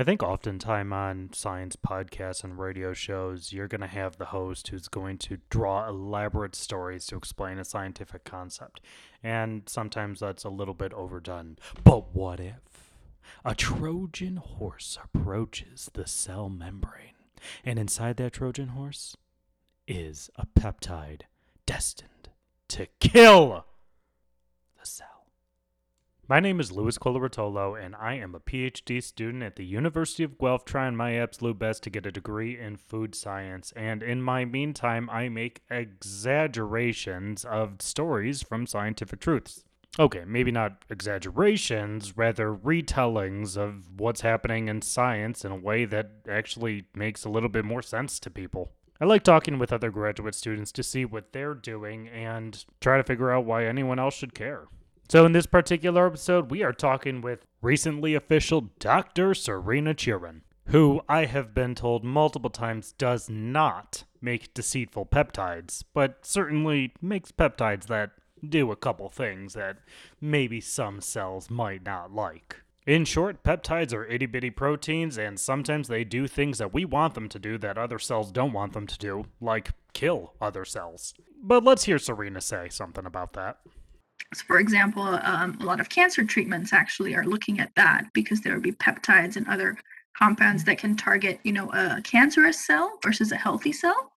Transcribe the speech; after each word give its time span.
I 0.00 0.02
think 0.02 0.22
oftentimes 0.22 0.92
on 0.94 1.28
science 1.34 1.76
podcasts 1.76 2.42
and 2.42 2.58
radio 2.58 2.94
shows, 2.94 3.52
you're 3.52 3.68
going 3.68 3.82
to 3.82 3.86
have 3.86 4.16
the 4.16 4.24
host 4.24 4.68
who's 4.68 4.88
going 4.88 5.18
to 5.18 5.36
draw 5.50 5.86
elaborate 5.86 6.56
stories 6.56 7.04
to 7.08 7.16
explain 7.16 7.58
a 7.58 7.66
scientific 7.66 8.24
concept. 8.24 8.80
And 9.22 9.64
sometimes 9.66 10.20
that's 10.20 10.44
a 10.44 10.48
little 10.48 10.72
bit 10.72 10.94
overdone. 10.94 11.58
But 11.84 12.14
what 12.14 12.40
if 12.40 12.94
a 13.44 13.54
Trojan 13.54 14.36
horse 14.36 14.96
approaches 15.04 15.90
the 15.92 16.06
cell 16.06 16.48
membrane? 16.48 17.12
And 17.62 17.78
inside 17.78 18.16
that 18.16 18.32
Trojan 18.32 18.68
horse 18.68 19.18
is 19.86 20.30
a 20.36 20.46
peptide 20.46 21.24
destined 21.66 22.30
to 22.68 22.86
kill 23.00 23.66
the 24.80 24.86
cell. 24.86 25.09
My 26.30 26.38
name 26.38 26.60
is 26.60 26.70
Luis 26.70 26.96
Coloratolo, 26.96 27.74
and 27.74 27.96
I 27.96 28.14
am 28.14 28.36
a 28.36 28.38
PhD 28.38 29.02
student 29.02 29.42
at 29.42 29.56
the 29.56 29.64
University 29.64 30.22
of 30.22 30.38
Guelph, 30.38 30.64
trying 30.64 30.94
my 30.94 31.16
absolute 31.16 31.58
best 31.58 31.82
to 31.82 31.90
get 31.90 32.06
a 32.06 32.12
degree 32.12 32.56
in 32.56 32.76
food 32.76 33.16
science. 33.16 33.72
And 33.74 34.00
in 34.00 34.22
my 34.22 34.44
meantime, 34.44 35.10
I 35.10 35.28
make 35.28 35.62
exaggerations 35.68 37.44
of 37.44 37.82
stories 37.82 38.42
from 38.44 38.68
scientific 38.68 39.18
truths. 39.18 39.64
Okay, 39.98 40.22
maybe 40.24 40.52
not 40.52 40.84
exaggerations, 40.88 42.16
rather 42.16 42.54
retellings 42.54 43.56
of 43.56 43.98
what's 43.98 44.20
happening 44.20 44.68
in 44.68 44.82
science 44.82 45.44
in 45.44 45.50
a 45.50 45.56
way 45.56 45.84
that 45.84 46.12
actually 46.28 46.84
makes 46.94 47.24
a 47.24 47.28
little 47.28 47.48
bit 47.48 47.64
more 47.64 47.82
sense 47.82 48.20
to 48.20 48.30
people. 48.30 48.70
I 49.00 49.04
like 49.04 49.24
talking 49.24 49.58
with 49.58 49.72
other 49.72 49.90
graduate 49.90 50.36
students 50.36 50.70
to 50.72 50.84
see 50.84 51.04
what 51.04 51.32
they're 51.32 51.54
doing 51.54 52.06
and 52.06 52.64
try 52.80 52.98
to 52.98 53.02
figure 53.02 53.32
out 53.32 53.46
why 53.46 53.64
anyone 53.64 53.98
else 53.98 54.14
should 54.14 54.32
care. 54.32 54.68
So, 55.10 55.26
in 55.26 55.32
this 55.32 55.46
particular 55.46 56.06
episode, 56.06 56.52
we 56.52 56.62
are 56.62 56.72
talking 56.72 57.20
with 57.20 57.44
recently 57.62 58.14
official 58.14 58.70
Dr. 58.78 59.30
Sorina 59.30 59.92
Chiorean, 59.92 60.42
who 60.66 61.00
I 61.08 61.24
have 61.24 61.52
been 61.52 61.74
told 61.74 62.04
multiple 62.04 62.48
times 62.48 62.92
does 62.92 63.28
not 63.28 64.04
make 64.20 64.54
deceitful 64.54 65.06
peptides, 65.06 65.82
but 65.92 66.24
certainly 66.24 66.92
makes 67.02 67.32
peptides 67.32 67.86
that 67.86 68.12
do 68.48 68.70
a 68.70 68.76
couple 68.76 69.08
things 69.08 69.54
that 69.54 69.78
maybe 70.20 70.60
some 70.60 71.00
cells 71.00 71.50
might 71.50 71.84
not 71.84 72.14
like. 72.14 72.58
In 72.86 73.04
short, 73.04 73.42
peptides 73.42 73.92
are 73.92 74.06
itty 74.06 74.26
bitty 74.26 74.50
proteins, 74.50 75.18
and 75.18 75.40
sometimes 75.40 75.88
they 75.88 76.04
do 76.04 76.28
things 76.28 76.58
that 76.58 76.72
we 76.72 76.84
want 76.84 77.14
them 77.14 77.28
to 77.30 77.38
do 77.40 77.58
that 77.58 77.76
other 77.76 77.98
cells 77.98 78.30
don't 78.30 78.52
want 78.52 78.74
them 78.74 78.86
to 78.86 78.96
do, 78.96 79.24
like 79.40 79.70
kill 79.92 80.34
other 80.40 80.64
cells. 80.64 81.14
But 81.42 81.64
let's 81.64 81.82
hear 81.82 81.96
Sorina 81.96 82.40
say 82.40 82.68
something 82.68 83.06
about 83.06 83.32
that. 83.32 83.58
So 84.34 84.44
for 84.46 84.58
example, 84.58 85.02
um, 85.02 85.58
a 85.60 85.64
lot 85.64 85.80
of 85.80 85.88
cancer 85.88 86.24
treatments 86.24 86.72
actually 86.72 87.14
are 87.14 87.24
looking 87.24 87.60
at 87.60 87.74
that 87.74 88.04
because 88.12 88.40
there 88.40 88.54
would 88.54 88.62
be 88.62 88.72
peptides 88.72 89.36
and 89.36 89.46
other 89.48 89.76
compounds 90.16 90.64
that 90.64 90.78
can 90.78 90.96
target, 90.96 91.40
you 91.44 91.52
know, 91.52 91.70
a 91.72 92.00
cancerous 92.02 92.64
cell 92.64 92.98
versus 93.02 93.32
a 93.32 93.36
healthy 93.36 93.72
cell, 93.72 94.12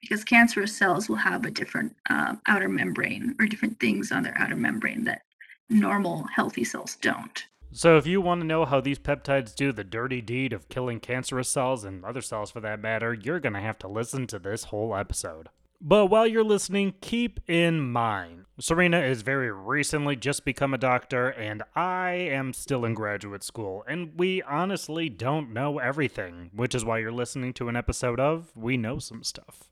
because 0.00 0.22
cancerous 0.24 0.76
cells 0.76 1.08
will 1.08 1.16
have 1.16 1.44
a 1.44 1.50
different 1.50 1.94
uh, 2.10 2.36
outer 2.46 2.68
membrane 2.68 3.34
or 3.40 3.46
different 3.46 3.78
things 3.80 4.12
on 4.12 4.22
their 4.22 4.36
outer 4.38 4.56
membrane 4.56 5.04
that 5.04 5.22
normal 5.68 6.24
healthy 6.34 6.64
cells 6.64 6.96
don't. 7.00 7.46
So, 7.72 7.96
if 7.98 8.06
you 8.06 8.20
want 8.20 8.40
to 8.40 8.46
know 8.46 8.64
how 8.64 8.80
these 8.80 8.98
peptides 8.98 9.54
do 9.54 9.72
the 9.72 9.84
dirty 9.84 10.22
deed 10.22 10.52
of 10.52 10.68
killing 10.68 11.00
cancerous 11.00 11.48
cells 11.48 11.84
and 11.84 12.04
other 12.04 12.22
cells 12.22 12.50
for 12.50 12.60
that 12.60 12.80
matter, 12.80 13.12
you're 13.12 13.40
going 13.40 13.52
to 13.52 13.60
have 13.60 13.78
to 13.80 13.88
listen 13.88 14.26
to 14.28 14.38
this 14.38 14.64
whole 14.64 14.96
episode. 14.96 15.48
But 15.80 16.06
while 16.06 16.26
you're 16.26 16.44
listening, 16.44 16.94
keep 17.00 17.40
in 17.46 17.80
mind 17.80 18.46
Sorina 18.60 19.06
is 19.06 19.20
very 19.20 19.52
recently 19.52 20.16
just 20.16 20.46
become 20.46 20.72
a 20.72 20.78
doctor, 20.78 21.28
and 21.28 21.62
I 21.74 22.12
am 22.12 22.54
still 22.54 22.86
in 22.86 22.94
graduate 22.94 23.42
school, 23.42 23.84
and 23.86 24.12
we 24.16 24.40
honestly 24.40 25.10
don't 25.10 25.52
know 25.52 25.78
everything, 25.78 26.50
which 26.54 26.74
is 26.74 26.82
why 26.82 26.98
you're 26.98 27.12
listening 27.12 27.52
to 27.54 27.68
an 27.68 27.76
episode 27.76 28.18
of 28.18 28.56
We 28.56 28.78
Know 28.78 28.98
Some 28.98 29.22
Stuff. 29.22 29.64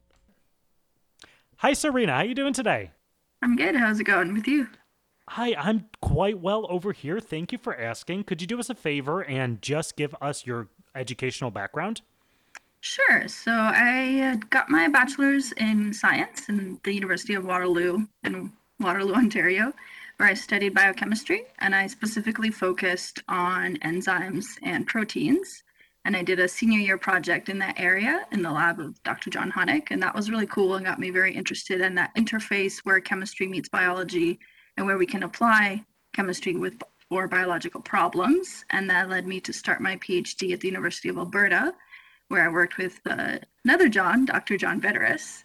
Hi, 1.56 1.72
Sorina. 1.72 2.10
How 2.10 2.22
you 2.24 2.34
doing 2.34 2.52
today? 2.52 2.90
I'm 3.40 3.56
good. 3.56 3.74
How's 3.74 4.00
it 4.00 4.04
going 4.04 4.34
with 4.34 4.46
you? 4.46 4.68
Hi, 5.30 5.54
I'm 5.54 5.86
quite 6.02 6.40
well 6.40 6.66
over 6.68 6.92
here. 6.92 7.20
Thank 7.20 7.52
you 7.52 7.58
for 7.58 7.74
asking. 7.74 8.24
Could 8.24 8.42
you 8.42 8.46
do 8.46 8.60
us 8.60 8.68
a 8.68 8.74
favor 8.74 9.22
and 9.22 9.62
just 9.62 9.96
give 9.96 10.14
us 10.20 10.44
your 10.44 10.68
educational 10.94 11.50
background? 11.50 12.02
Sure. 12.84 13.26
So 13.28 13.50
I 13.50 14.38
got 14.50 14.68
my 14.68 14.88
bachelor's 14.88 15.52
in 15.52 15.94
science 15.94 16.50
in 16.50 16.78
the 16.84 16.92
University 16.92 17.32
of 17.32 17.46
Waterloo 17.46 18.06
in 18.24 18.52
Waterloo, 18.78 19.14
Ontario, 19.14 19.72
where 20.18 20.28
I 20.28 20.34
studied 20.34 20.74
biochemistry 20.74 21.44
and 21.60 21.74
I 21.74 21.86
specifically 21.86 22.50
focused 22.50 23.22
on 23.26 23.76
enzymes 23.76 24.44
and 24.62 24.86
proteins. 24.86 25.62
And 26.04 26.14
I 26.14 26.22
did 26.22 26.40
a 26.40 26.46
senior 26.46 26.78
year 26.78 26.98
project 26.98 27.48
in 27.48 27.58
that 27.60 27.80
area 27.80 28.26
in 28.32 28.42
the 28.42 28.52
lab 28.52 28.78
of 28.80 29.02
Dr. 29.02 29.30
John 29.30 29.50
Honek. 29.50 29.90
And 29.90 30.02
that 30.02 30.14
was 30.14 30.30
really 30.30 30.46
cool 30.46 30.74
and 30.74 30.84
got 30.84 31.00
me 31.00 31.08
very 31.08 31.34
interested 31.34 31.80
in 31.80 31.94
that 31.94 32.14
interface 32.16 32.80
where 32.84 33.00
chemistry 33.00 33.46
meets 33.46 33.70
biology 33.70 34.38
and 34.76 34.84
where 34.84 34.98
we 34.98 35.06
can 35.06 35.22
apply 35.22 35.82
chemistry 36.12 36.54
with 36.54 36.82
for 37.08 37.28
biological 37.28 37.80
problems. 37.80 38.66
And 38.68 38.90
that 38.90 39.08
led 39.08 39.26
me 39.26 39.40
to 39.40 39.54
start 39.54 39.80
my 39.80 39.96
PhD 39.96 40.52
at 40.52 40.60
the 40.60 40.68
University 40.68 41.08
of 41.08 41.16
Alberta 41.16 41.72
where 42.28 42.44
I 42.44 42.52
worked 42.52 42.78
with 42.78 43.00
uh, 43.06 43.38
another 43.64 43.88
John, 43.88 44.24
Dr. 44.24 44.56
John 44.56 44.80
Vederas. 44.80 45.42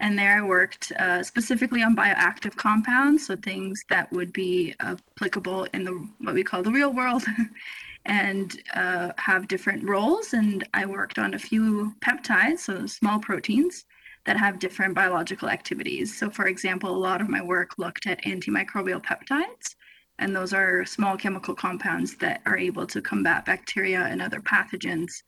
And 0.00 0.18
there 0.18 0.38
I 0.38 0.42
worked 0.42 0.90
uh, 0.98 1.22
specifically 1.22 1.82
on 1.82 1.94
bioactive 1.94 2.56
compounds, 2.56 3.26
so 3.26 3.36
things 3.36 3.84
that 3.88 4.10
would 4.12 4.32
be 4.32 4.74
applicable 4.80 5.64
in 5.72 5.84
the 5.84 6.08
what 6.18 6.34
we 6.34 6.42
call 6.42 6.62
the 6.62 6.72
real 6.72 6.92
world 6.92 7.24
and 8.04 8.60
uh, 8.74 9.12
have 9.16 9.46
different 9.46 9.88
roles. 9.88 10.32
And 10.32 10.66
I 10.74 10.86
worked 10.86 11.20
on 11.20 11.34
a 11.34 11.38
few 11.38 11.94
peptides, 12.00 12.60
so 12.60 12.86
small 12.86 13.20
proteins 13.20 13.84
that 14.24 14.36
have 14.36 14.58
different 14.58 14.94
biological 14.94 15.48
activities. 15.48 16.16
So, 16.16 16.30
for 16.30 16.46
example, 16.46 16.90
a 16.90 16.96
lot 16.96 17.20
of 17.20 17.28
my 17.28 17.42
work 17.42 17.78
looked 17.78 18.06
at 18.06 18.22
antimicrobial 18.24 19.04
peptides, 19.04 19.76
and 20.18 20.34
those 20.34 20.52
are 20.52 20.84
small 20.84 21.16
chemical 21.16 21.54
compounds 21.54 22.16
that 22.16 22.42
are 22.46 22.58
able 22.58 22.86
to 22.88 23.02
combat 23.02 23.44
bacteria 23.44 24.00
and 24.00 24.20
other 24.20 24.40
pathogens 24.40 25.22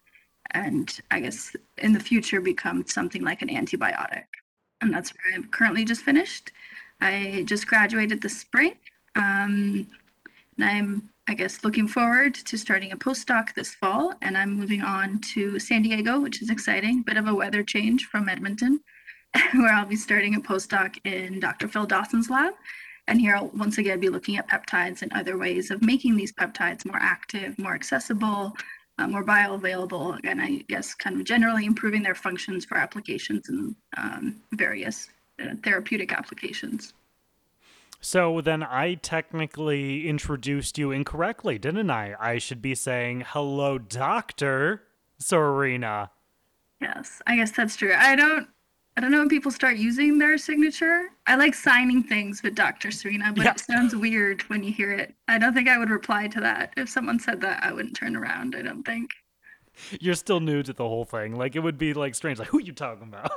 and 0.52 1.00
I 1.10 1.20
guess 1.20 1.54
in 1.78 1.92
the 1.92 2.00
future 2.00 2.40
become 2.40 2.86
something 2.86 3.22
like 3.22 3.42
an 3.42 3.48
antibiotic. 3.48 4.24
And 4.80 4.92
that's 4.92 5.10
where 5.10 5.34
I'm 5.34 5.48
currently 5.48 5.84
just 5.84 6.02
finished. 6.02 6.52
I 7.00 7.44
just 7.46 7.66
graduated 7.66 8.22
this 8.22 8.40
spring. 8.40 8.74
Um, 9.16 9.86
and 10.58 10.64
I'm, 10.64 11.10
I 11.28 11.34
guess, 11.34 11.64
looking 11.64 11.88
forward 11.88 12.34
to 12.34 12.56
starting 12.56 12.92
a 12.92 12.96
postdoc 12.96 13.54
this 13.54 13.74
fall. 13.74 14.14
And 14.22 14.36
I'm 14.36 14.52
moving 14.52 14.82
on 14.82 15.20
to 15.34 15.58
San 15.58 15.82
Diego, 15.82 16.20
which 16.20 16.42
is 16.42 16.50
exciting. 16.50 17.02
Bit 17.02 17.16
of 17.16 17.26
a 17.26 17.34
weather 17.34 17.62
change 17.62 18.06
from 18.06 18.28
Edmonton, 18.28 18.80
where 19.54 19.72
I'll 19.72 19.86
be 19.86 19.96
starting 19.96 20.34
a 20.34 20.40
postdoc 20.40 20.98
in 21.04 21.40
Dr. 21.40 21.68
Phil 21.68 21.86
Dawson's 21.86 22.30
lab. 22.30 22.54
And 23.06 23.20
here 23.20 23.36
I'll 23.36 23.48
once 23.48 23.78
again 23.78 24.00
be 24.00 24.08
looking 24.08 24.38
at 24.38 24.48
peptides 24.48 25.02
and 25.02 25.12
other 25.12 25.36
ways 25.36 25.70
of 25.70 25.82
making 25.82 26.16
these 26.16 26.32
peptides 26.32 26.86
more 26.86 27.00
active, 27.00 27.58
more 27.58 27.74
accessible, 27.74 28.54
uh, 28.98 29.06
more 29.08 29.24
bioavailable, 29.24 30.20
and 30.24 30.40
I 30.40 30.64
guess 30.68 30.94
kind 30.94 31.20
of 31.20 31.24
generally 31.24 31.66
improving 31.66 32.02
their 32.02 32.14
functions 32.14 32.64
for 32.64 32.76
applications 32.76 33.48
and 33.48 33.74
um, 33.96 34.36
various 34.52 35.08
uh, 35.42 35.54
therapeutic 35.62 36.12
applications. 36.12 36.94
So 38.00 38.40
then 38.40 38.62
I 38.62 38.94
technically 38.94 40.06
introduced 40.06 40.76
you 40.76 40.90
incorrectly, 40.90 41.58
didn't 41.58 41.90
I? 41.90 42.14
I 42.20 42.38
should 42.38 42.60
be 42.60 42.74
saying, 42.74 43.24
hello, 43.26 43.78
Dr. 43.78 44.82
Sorina. 45.18 46.10
Yes, 46.82 47.22
I 47.26 47.36
guess 47.36 47.50
that's 47.50 47.76
true. 47.76 47.94
I 47.96 48.14
don't 48.14 48.46
I 48.96 49.00
don't 49.00 49.10
know 49.10 49.18
when 49.18 49.28
people 49.28 49.50
start 49.50 49.76
using 49.76 50.18
their 50.18 50.38
signature. 50.38 51.08
I 51.26 51.34
like 51.34 51.54
signing 51.54 52.02
things 52.02 52.44
with 52.44 52.54
Dr. 52.54 52.88
Sorina, 52.88 53.34
but 53.34 53.44
yeah. 53.44 53.50
it 53.50 53.60
sounds 53.60 53.96
weird 53.96 54.42
when 54.42 54.62
you 54.62 54.72
hear 54.72 54.92
it. 54.92 55.14
I 55.26 55.36
don't 55.38 55.52
think 55.52 55.68
I 55.68 55.78
would 55.78 55.90
reply 55.90 56.28
to 56.28 56.40
that. 56.40 56.72
If 56.76 56.88
someone 56.88 57.18
said 57.18 57.40
that, 57.40 57.62
I 57.64 57.72
wouldn't 57.72 57.96
turn 57.96 58.14
around, 58.14 58.54
I 58.54 58.62
don't 58.62 58.84
think. 58.84 59.10
You're 60.00 60.14
still 60.14 60.38
new 60.38 60.62
to 60.62 60.72
the 60.72 60.88
whole 60.88 61.04
thing. 61.04 61.34
Like 61.34 61.56
it 61.56 61.60
would 61.60 61.78
be 61.78 61.92
like 61.92 62.14
strange. 62.14 62.38
Like 62.38 62.48
who 62.48 62.58
are 62.58 62.62
you 62.62 62.72
talking 62.72 63.08
about? 63.08 63.32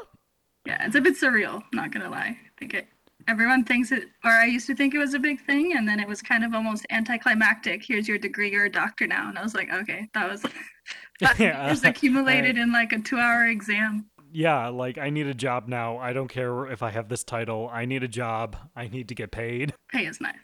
Yeah, 0.65 0.85
it's 0.85 0.95
a 0.95 1.01
bit 1.01 1.15
surreal, 1.15 1.63
not 1.73 1.91
gonna 1.91 2.09
lie. 2.09 2.37
I 2.37 2.49
think 2.59 2.73
it 2.73 2.87
everyone 3.27 3.63
thinks 3.63 3.91
it 3.91 4.03
or 4.23 4.31
I 4.31 4.45
used 4.45 4.67
to 4.67 4.75
think 4.75 4.93
it 4.93 4.99
was 4.99 5.13
a 5.13 5.19
big 5.19 5.43
thing 5.45 5.75
and 5.75 5.87
then 5.87 5.99
it 5.99 6.07
was 6.07 6.21
kind 6.21 6.43
of 6.43 6.53
almost 6.53 6.85
anticlimactic. 6.89 7.83
Here's 7.85 8.07
your 8.07 8.17
degree, 8.17 8.51
you're 8.51 8.65
a 8.65 8.71
doctor 8.71 9.07
now. 9.07 9.29
And 9.29 9.39
I 9.39 9.43
was 9.43 9.55
like, 9.55 9.71
okay, 9.71 10.09
that 10.13 10.29
was 10.29 10.43
that 11.21 11.39
yeah. 11.39 11.69
was 11.69 11.83
accumulated 11.83 12.57
in 12.57 12.71
like 12.71 12.91
a 12.91 12.99
two 12.99 13.17
hour 13.17 13.47
exam 13.47 14.05
yeah, 14.31 14.67
like 14.67 14.97
I 14.97 15.09
need 15.09 15.27
a 15.27 15.33
job 15.33 15.67
now. 15.67 15.97
I 15.97 16.13
don't 16.13 16.27
care 16.27 16.65
if 16.67 16.83
I 16.83 16.91
have 16.91 17.09
this 17.09 17.23
title. 17.23 17.69
I 17.71 17.85
need 17.85 18.03
a 18.03 18.07
job. 18.07 18.55
I 18.75 18.87
need 18.87 19.07
to 19.09 19.15
get 19.15 19.31
paid. 19.31 19.73
Pay 19.91 20.05
is 20.05 20.21
nice. 20.21 20.35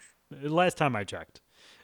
Last 0.41 0.77
time 0.77 0.95
I 0.95 1.03
checked. 1.03 1.41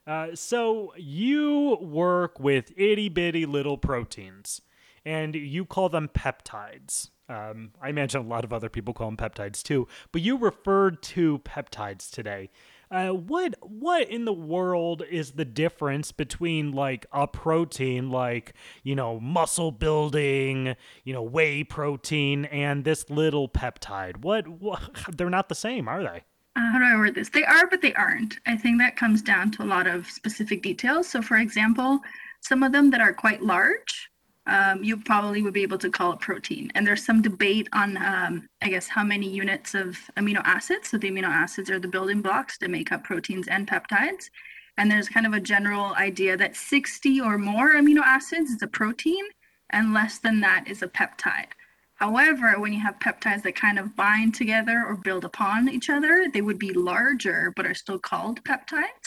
Uh, 0.07 0.33
so 0.33 0.93
you 0.97 1.77
work 1.81 2.39
with 2.39 2.71
itty 2.75 3.09
bitty 3.09 3.45
little 3.45 3.77
proteins, 3.77 4.61
and 5.05 5.35
you 5.35 5.65
call 5.65 5.89
them 5.89 6.09
peptides. 6.13 7.09
Um, 7.27 7.73
I 7.79 7.89
imagine 7.89 8.21
a 8.21 8.27
lot 8.27 8.43
of 8.43 8.51
other 8.51 8.69
people 8.69 8.93
call 8.93 9.07
them 9.07 9.17
peptides 9.17 9.61
too, 9.61 9.87
but 10.11 10.21
you 10.21 10.35
referred 10.37 11.03
to 11.03 11.39
peptides 11.39 12.09
today. 12.09 12.49
Uh, 12.91 13.09
what 13.09 13.53
what 13.61 14.09
in 14.09 14.25
the 14.25 14.33
world 14.33 15.03
is 15.11 15.33
the 15.33 15.45
difference 15.45 16.11
between 16.11 16.71
like 16.71 17.05
a 17.11 17.27
protein, 17.27 18.09
like 18.09 18.53
you 18.83 18.95
know 18.95 19.19
muscle 19.19 19.71
building, 19.71 20.75
you 21.03 21.13
know 21.13 21.21
whey 21.21 21.63
protein, 21.63 22.45
and 22.45 22.83
this 22.83 23.09
little 23.09 23.47
peptide? 23.47 24.17
What, 24.17 24.47
what 24.47 24.81
they're 25.17 25.29
not 25.29 25.49
the 25.49 25.55
same, 25.55 25.87
are 25.87 26.01
they? 26.01 26.23
How 26.55 26.79
do 26.79 26.85
I 26.85 26.95
word 26.97 27.15
this? 27.15 27.29
They 27.29 27.45
are, 27.45 27.67
but 27.67 27.81
they 27.81 27.93
aren't. 27.93 28.39
I 28.47 28.57
think 28.57 28.79
that 28.79 28.95
comes 28.95 29.21
down 29.21 29.51
to 29.51 29.63
a 29.63 29.65
lot 29.65 29.87
of 29.87 30.07
specific 30.07 30.63
details. 30.63 31.07
So, 31.07 31.21
for 31.21 31.37
example, 31.37 31.99
some 32.41 32.63
of 32.63 32.71
them 32.71 32.89
that 32.89 33.01
are 33.01 33.13
quite 33.13 33.43
large 33.43 34.08
um, 34.49 34.83
you 34.83 34.97
probably 34.97 35.41
would 35.43 35.53
be 35.53 35.63
able 35.63 35.77
to 35.77 35.89
call 35.89 36.11
it 36.13 36.19
protein. 36.19 36.71
And 36.73 36.85
there's 36.85 37.05
some 37.05 37.21
debate 37.21 37.69
on, 37.71 37.97
um, 37.97 38.49
I 38.61 38.69
guess, 38.69 38.87
how 38.87 39.03
many 39.03 39.29
units 39.29 39.75
of 39.75 39.97
amino 40.17 40.41
acids. 40.43 40.89
So 40.89 40.97
the 40.97 41.11
amino 41.11 41.27
acids 41.27 41.69
are 41.69 41.79
the 41.79 41.87
building 41.87 42.21
blocks 42.21 42.57
to 42.57 42.67
make 42.67 42.91
up 42.91 43.03
proteins 43.03 43.47
and 43.47 43.67
peptides. 43.67 44.29
And 44.77 44.89
there's 44.89 45.07
kind 45.07 45.27
of 45.27 45.33
a 45.33 45.39
general 45.39 45.93
idea 45.95 46.35
that 46.37 46.55
60 46.55 47.21
or 47.21 47.37
more 47.37 47.75
amino 47.75 48.01
acids 48.01 48.49
is 48.49 48.61
a 48.63 48.67
protein, 48.67 49.23
and 49.69 49.93
less 49.93 50.19
than 50.19 50.39
that 50.41 50.65
is 50.67 50.81
a 50.81 50.87
peptide. 50.87 51.51
However, 51.95 52.57
when 52.59 52.71
you 52.71 52.79
have 52.79 52.97
peptides 52.99 53.43
that 53.43 53.55
kind 53.55 53.77
of 53.77 53.95
bind 53.95 54.33
together 54.33 54.85
or 54.87 54.95
build 54.95 55.25
upon 55.25 55.69
each 55.69 55.89
other, 55.89 56.27
they 56.33 56.41
would 56.41 56.57
be 56.57 56.71
larger 56.71 57.51
but 57.55 57.65
are 57.65 57.73
still 57.73 57.99
called 57.99 58.41
peptides. 58.45 58.98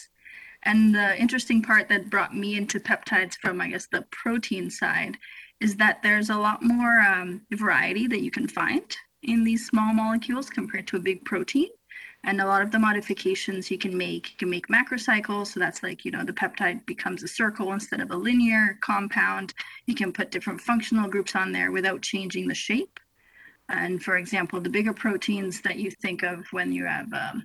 And 0.64 0.94
the 0.94 1.18
interesting 1.20 1.62
part 1.62 1.88
that 1.88 2.10
brought 2.10 2.36
me 2.36 2.56
into 2.56 2.78
peptides 2.78 3.36
from, 3.36 3.60
I 3.60 3.68
guess, 3.68 3.86
the 3.86 4.02
protein 4.10 4.70
side 4.70 5.18
is 5.60 5.76
that 5.76 6.02
there's 6.02 6.30
a 6.30 6.36
lot 6.36 6.62
more 6.62 7.00
um, 7.00 7.42
variety 7.52 8.06
that 8.06 8.22
you 8.22 8.30
can 8.30 8.48
find 8.48 8.96
in 9.22 9.44
these 9.44 9.66
small 9.66 9.92
molecules 9.92 10.50
compared 10.50 10.86
to 10.88 10.96
a 10.96 11.00
big 11.00 11.24
protein. 11.24 11.68
And 12.24 12.40
a 12.40 12.46
lot 12.46 12.62
of 12.62 12.70
the 12.70 12.78
modifications 12.78 13.70
you 13.70 13.78
can 13.78 13.96
make, 13.96 14.30
you 14.30 14.36
can 14.38 14.50
make 14.50 14.68
macrocycles. 14.68 15.48
So 15.48 15.60
that's 15.60 15.82
like, 15.82 16.04
you 16.04 16.12
know, 16.12 16.24
the 16.24 16.32
peptide 16.32 16.86
becomes 16.86 17.24
a 17.24 17.28
circle 17.28 17.72
instead 17.72 18.00
of 18.00 18.12
a 18.12 18.16
linear 18.16 18.78
compound. 18.80 19.54
You 19.86 19.96
can 19.96 20.12
put 20.12 20.30
different 20.30 20.60
functional 20.60 21.08
groups 21.08 21.34
on 21.34 21.50
there 21.50 21.72
without 21.72 22.02
changing 22.02 22.46
the 22.46 22.54
shape. 22.54 23.00
And 23.68 24.02
for 24.02 24.16
example, 24.16 24.60
the 24.60 24.70
bigger 24.70 24.92
proteins 24.92 25.60
that 25.62 25.78
you 25.78 25.90
think 25.90 26.22
of 26.22 26.46
when 26.52 26.70
you 26.70 26.84
have 26.84 27.12
um, 27.12 27.44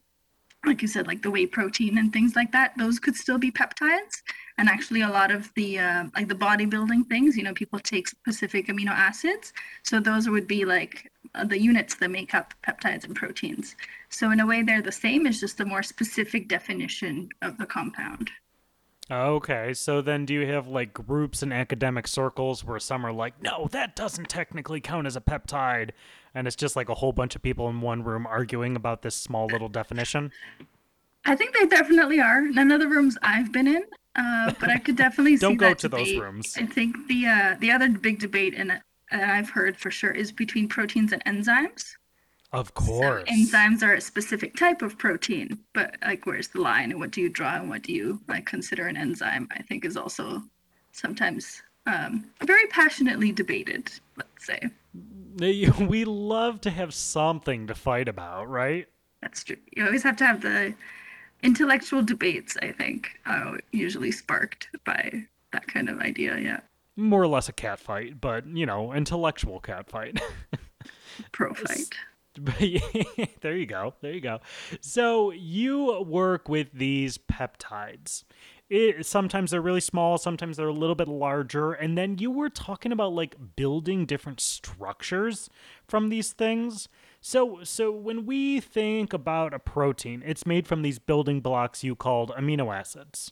like 0.65 0.81
you 0.81 0.87
said, 0.87 1.07
like 1.07 1.21
the 1.21 1.31
whey 1.31 1.45
protein 1.45 1.97
and 1.97 2.11
things 2.11 2.35
like 2.35 2.51
that, 2.51 2.73
those 2.77 2.99
could 2.99 3.15
still 3.15 3.37
be 3.37 3.51
peptides. 3.51 4.21
And 4.57 4.67
actually, 4.67 5.01
a 5.01 5.09
lot 5.09 5.31
of 5.31 5.53
the 5.53 5.79
uh, 5.79 6.05
like 6.15 6.27
the 6.27 6.35
bodybuilding 6.35 7.07
things, 7.07 7.37
you 7.37 7.43
know, 7.43 7.53
people 7.53 7.79
take 7.79 8.07
specific 8.07 8.67
amino 8.67 8.89
acids, 8.89 9.53
so 9.83 9.99
those 9.99 10.27
would 10.27 10.47
be 10.47 10.65
like 10.65 11.11
uh, 11.35 11.45
the 11.45 11.59
units 11.59 11.95
that 11.95 12.09
make 12.09 12.33
up 12.33 12.53
peptides 12.67 13.05
and 13.05 13.15
proteins. 13.15 13.75
So 14.09 14.31
in 14.31 14.39
a 14.39 14.45
way, 14.45 14.63
they're 14.63 14.81
the 14.81 14.91
same. 14.91 15.27
It's 15.27 15.39
just 15.39 15.59
a 15.59 15.65
more 15.65 15.83
specific 15.83 16.47
definition 16.47 17.29
of 17.41 17.57
the 17.57 17.65
compound. 17.65 18.31
Okay, 19.09 19.73
so 19.73 20.01
then 20.01 20.25
do 20.25 20.33
you 20.33 20.47
have 20.47 20.67
like 20.67 20.93
groups 20.93 21.41
in 21.41 21.53
academic 21.53 22.07
circles 22.07 22.63
where 22.63 22.79
some 22.79 23.05
are 23.05 23.13
like, 23.13 23.41
no, 23.41 23.67
that 23.71 23.95
doesn't 23.95 24.27
technically 24.27 24.81
count 24.81 25.07
as 25.07 25.15
a 25.15 25.21
peptide, 25.21 25.91
and 26.35 26.45
it's 26.45 26.57
just 26.57 26.75
like 26.75 26.89
a 26.89 26.95
whole 26.95 27.13
bunch 27.13 27.35
of 27.35 27.41
people 27.41 27.69
in 27.69 27.79
one 27.79 28.03
room 28.03 28.27
arguing 28.27 28.75
about 28.75 29.01
this 29.03 29.15
small 29.15 29.47
little 29.47 29.69
definition? 29.69 30.31
I 31.25 31.35
think 31.35 31.55
they 31.57 31.67
definitely 31.67 32.19
are. 32.19 32.41
None 32.41 32.71
of 32.71 32.79
the 32.79 32.87
rooms 32.87 33.17
I've 33.21 33.51
been 33.51 33.67
in, 33.67 33.83
uh, 34.15 34.53
but 34.59 34.69
I 34.69 34.77
could 34.77 34.95
definitely 34.97 35.37
see 35.37 35.41
Don't 35.41 35.57
go 35.57 35.73
to 35.73 35.89
debate. 35.89 36.05
those 36.07 36.17
rooms. 36.21 36.57
I 36.57 36.65
think 36.65 37.07
the 37.07 37.27
uh, 37.27 37.55
the 37.59 37.71
other 37.71 37.89
big 37.89 38.19
debate, 38.19 38.55
and 38.57 38.71
uh, 38.71 38.77
I've 39.11 39.49
heard 39.49 39.77
for 39.77 39.91
sure, 39.91 40.11
is 40.11 40.31
between 40.33 40.67
proteins 40.67 41.13
and 41.13 41.23
enzymes. 41.25 41.96
Of 42.53 42.73
course. 42.73 43.27
So 43.27 43.33
enzymes 43.33 43.83
are 43.83 43.93
a 43.93 44.01
specific 44.01 44.55
type 44.55 44.81
of 44.81 44.97
protein, 44.97 45.59
but 45.73 45.95
like 46.01 46.25
where's 46.25 46.47
the 46.47 46.61
line 46.61 46.91
and 46.91 46.99
what 46.99 47.11
do 47.11 47.21
you 47.21 47.29
draw 47.29 47.55
and 47.55 47.69
what 47.69 47.83
do 47.83 47.93
you 47.93 48.21
like 48.27 48.45
consider 48.45 48.87
an 48.87 48.95
enzyme? 48.95 49.47
I 49.51 49.61
think 49.63 49.83
is 49.83 49.97
also 49.97 50.41
sometimes 50.93 51.61
um, 51.85 52.25
very 52.43 52.65
passionately 52.67 53.31
debated. 53.31 53.91
Let's 54.15 54.45
say 54.45 54.61
we 55.79 56.05
love 56.05 56.61
to 56.61 56.69
have 56.69 56.93
something 56.93 57.67
to 57.67 57.75
fight 57.75 58.07
about, 58.07 58.49
right? 58.49 58.87
that's 59.21 59.43
true. 59.43 59.57
You 59.75 59.85
always 59.85 60.03
have 60.03 60.15
to 60.17 60.25
have 60.25 60.41
the 60.41 60.73
intellectual 61.43 62.01
debates. 62.01 62.55
I 62.61 62.71
think 62.71 63.19
uh, 63.25 63.57
usually 63.71 64.11
sparked 64.11 64.69
by 64.85 65.25
that 65.51 65.67
kind 65.67 65.89
of 65.89 65.99
idea. 65.99 66.37
Yeah, 66.37 66.59
More 66.95 67.21
or 67.21 67.27
less 67.27 67.49
a 67.49 67.53
cat 67.53 67.79
fight, 67.79 68.21
but 68.21 68.45
you 68.47 68.65
know, 68.65 68.93
intellectual 68.93 69.59
cat 69.59 69.89
fight. 69.89 70.19
pro 71.31 71.53
fight. 71.53 71.93
But 72.47 72.59
there 73.41 73.55
you 73.55 73.65
go. 73.65 73.93
There 74.01 74.13
you 74.13 74.21
go. 74.21 74.39
So 74.81 75.31
you 75.31 76.03
work 76.03 76.49
with 76.49 76.71
these 76.73 77.17
peptides. 77.17 78.23
It, 78.69 79.05
sometimes 79.05 79.51
they're 79.51 79.61
really 79.61 79.79
small, 79.79 80.17
sometimes 80.17 80.57
they're 80.57 80.67
a 80.67 80.73
little 80.73 80.95
bit 80.95 81.07
larger, 81.07 81.71
and 81.71 81.97
then 81.97 82.17
you 82.17 82.29
were 82.29 82.49
talking 82.49 82.91
about 82.91 83.13
like 83.13 83.55
building 83.55 84.05
different 84.05 84.41
structures 84.41 85.49
from 85.87 86.09
these 86.09 86.33
things. 86.33 86.89
So 87.21 87.59
so 87.63 87.91
when 87.91 88.25
we 88.25 88.59
think 88.59 89.13
about 89.13 89.53
a 89.53 89.59
protein, 89.59 90.21
it's 90.25 90.45
made 90.45 90.67
from 90.67 90.81
these 90.81 90.99
building 90.99 91.39
blocks 91.39 91.81
you 91.83 91.95
called 91.95 92.31
amino 92.37 92.75
acids. 92.75 93.31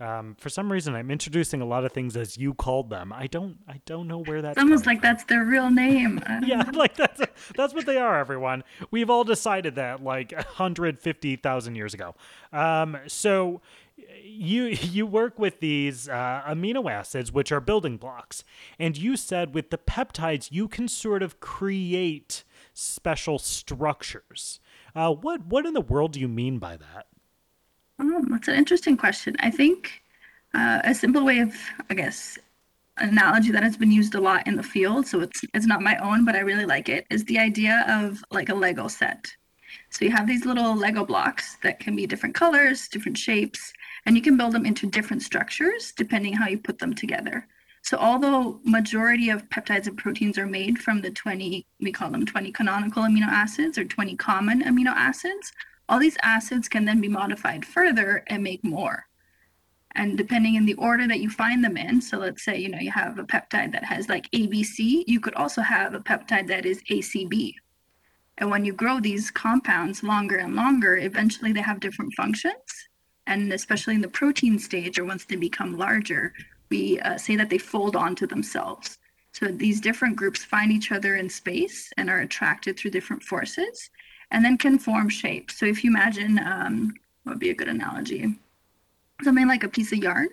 Um, 0.00 0.34
for 0.40 0.48
some 0.48 0.72
reason, 0.72 0.94
I'm 0.94 1.10
introducing 1.10 1.60
a 1.60 1.64
lot 1.64 1.84
of 1.84 1.92
things 1.92 2.16
as 2.16 2.36
you 2.36 2.52
called 2.52 2.90
them. 2.90 3.12
I 3.12 3.28
don't, 3.28 3.58
I 3.68 3.80
don't 3.86 4.08
know 4.08 4.18
where 4.18 4.42
that's. 4.42 4.56
It's 4.56 4.62
almost 4.62 4.86
like 4.86 4.98
from. 5.00 5.08
that's 5.08 5.24
their 5.24 5.44
real 5.44 5.70
name. 5.70 6.20
Yeah, 6.44 6.68
like 6.74 6.96
that's 6.96 7.20
that's 7.56 7.72
what 7.74 7.86
they 7.86 7.96
are, 7.96 8.18
everyone. 8.18 8.64
We've 8.90 9.08
all 9.08 9.24
decided 9.24 9.76
that 9.76 10.02
like 10.02 10.32
150,000 10.32 11.74
years 11.76 11.94
ago. 11.94 12.14
Um, 12.52 12.98
so 13.06 13.62
you 14.22 14.64
you 14.64 15.06
work 15.06 15.38
with 15.38 15.60
these 15.60 16.08
uh, 16.08 16.42
amino 16.46 16.90
acids, 16.90 17.32
which 17.32 17.52
are 17.52 17.60
building 17.60 17.96
blocks, 17.96 18.44
and 18.78 18.96
you 18.98 19.16
said 19.16 19.54
with 19.54 19.70
the 19.70 19.78
peptides 19.78 20.50
you 20.50 20.66
can 20.68 20.88
sort 20.88 21.22
of 21.22 21.40
create 21.40 22.42
special 22.72 23.38
structures. 23.38 24.60
Uh, 24.94 25.12
what 25.12 25.46
what 25.46 25.66
in 25.66 25.74
the 25.74 25.80
world 25.80 26.12
do 26.12 26.20
you 26.20 26.28
mean 26.28 26.58
by 26.58 26.76
that? 26.76 27.06
Oh, 27.98 28.24
that's 28.28 28.48
an 28.48 28.54
interesting 28.54 28.96
question. 28.96 29.36
I 29.40 29.50
think 29.50 30.02
uh, 30.54 30.80
a 30.84 30.94
simple 30.94 31.24
way 31.24 31.40
of, 31.40 31.54
I 31.90 31.94
guess, 31.94 32.38
analogy 32.98 33.50
that 33.52 33.62
has 33.62 33.76
been 33.76 33.90
used 33.90 34.14
a 34.14 34.20
lot 34.20 34.46
in 34.46 34.56
the 34.56 34.62
field, 34.62 35.06
so 35.06 35.20
it's 35.20 35.42
it's 35.54 35.66
not 35.66 35.82
my 35.82 35.96
own, 35.98 36.24
but 36.24 36.36
I 36.36 36.40
really 36.40 36.66
like 36.66 36.88
it, 36.88 37.06
is 37.10 37.24
the 37.24 37.38
idea 37.38 37.84
of 37.88 38.22
like 38.30 38.48
a 38.48 38.54
Lego 38.54 38.88
set. 38.88 39.32
So 39.90 40.04
you 40.04 40.10
have 40.12 40.26
these 40.26 40.44
little 40.44 40.76
Lego 40.76 41.04
blocks 41.04 41.56
that 41.62 41.80
can 41.80 41.96
be 41.96 42.06
different 42.06 42.34
colors, 42.34 42.88
different 42.88 43.18
shapes, 43.18 43.72
and 44.06 44.16
you 44.16 44.22
can 44.22 44.36
build 44.36 44.52
them 44.52 44.66
into 44.66 44.86
different 44.86 45.22
structures 45.22 45.92
depending 45.96 46.32
how 46.34 46.48
you 46.48 46.58
put 46.58 46.78
them 46.78 46.94
together. 46.94 47.46
So 47.82 47.98
although 47.98 48.60
majority 48.64 49.28
of 49.30 49.48
peptides 49.50 49.86
and 49.86 49.98
proteins 49.98 50.38
are 50.38 50.46
made 50.46 50.78
from 50.78 51.00
the 51.00 51.10
20, 51.10 51.66
we 51.80 51.92
call 51.92 52.10
them 52.10 52.24
20 52.24 52.50
canonical 52.52 53.02
amino 53.02 53.26
acids 53.26 53.76
or 53.76 53.84
20 53.84 54.16
common 54.16 54.62
amino 54.62 54.92
acids, 54.94 55.52
all 55.88 55.98
these 55.98 56.16
acids 56.22 56.68
can 56.68 56.84
then 56.84 57.00
be 57.00 57.08
modified 57.08 57.64
further 57.64 58.24
and 58.28 58.42
make 58.42 58.64
more. 58.64 59.06
And 59.96 60.18
depending 60.18 60.56
in 60.56 60.66
the 60.66 60.74
order 60.74 61.06
that 61.06 61.20
you 61.20 61.30
find 61.30 61.62
them 61.62 61.76
in, 61.76 62.00
so 62.00 62.18
let's 62.18 62.44
say, 62.44 62.58
you 62.58 62.68
know, 62.68 62.78
you 62.78 62.90
have 62.90 63.18
a 63.18 63.24
peptide 63.24 63.72
that 63.72 63.84
has 63.84 64.08
like 64.08 64.30
ABC, 64.32 65.04
you 65.06 65.20
could 65.20 65.34
also 65.34 65.60
have 65.62 65.94
a 65.94 66.00
peptide 66.00 66.48
that 66.48 66.66
is 66.66 66.82
ACB. 66.90 67.54
And 68.38 68.50
when 68.50 68.64
you 68.64 68.72
grow 68.72 68.98
these 68.98 69.30
compounds 69.30 70.02
longer 70.02 70.38
and 70.38 70.56
longer, 70.56 70.96
eventually 70.96 71.52
they 71.52 71.60
have 71.60 71.78
different 71.78 72.12
functions. 72.14 72.88
And 73.28 73.52
especially 73.52 73.94
in 73.94 74.00
the 74.00 74.08
protein 74.08 74.58
stage 74.58 74.98
or 74.98 75.04
once 75.04 75.24
they 75.24 75.36
become 75.36 75.78
larger, 75.78 76.34
we 76.70 76.98
uh, 77.00 77.16
say 77.16 77.36
that 77.36 77.48
they 77.48 77.58
fold 77.58 77.94
onto 77.94 78.26
themselves. 78.26 78.98
So 79.30 79.46
these 79.46 79.80
different 79.80 80.16
groups 80.16 80.44
find 80.44 80.72
each 80.72 80.90
other 80.90 81.16
in 81.16 81.28
space 81.28 81.92
and 81.96 82.10
are 82.10 82.20
attracted 82.20 82.76
through 82.76 82.92
different 82.92 83.22
forces 83.22 83.90
and 84.34 84.44
then 84.44 84.58
can 84.58 84.78
form 84.78 85.08
shapes. 85.08 85.56
So 85.56 85.64
if 85.64 85.84
you 85.84 85.90
imagine, 85.90 86.40
um, 86.40 86.92
what 87.22 87.34
would 87.34 87.38
be 87.38 87.50
a 87.50 87.54
good 87.54 87.68
analogy? 87.68 88.34
Something 89.22 89.46
like 89.46 89.62
a 89.62 89.68
piece 89.68 89.92
of 89.92 89.98
yarn, 89.98 90.28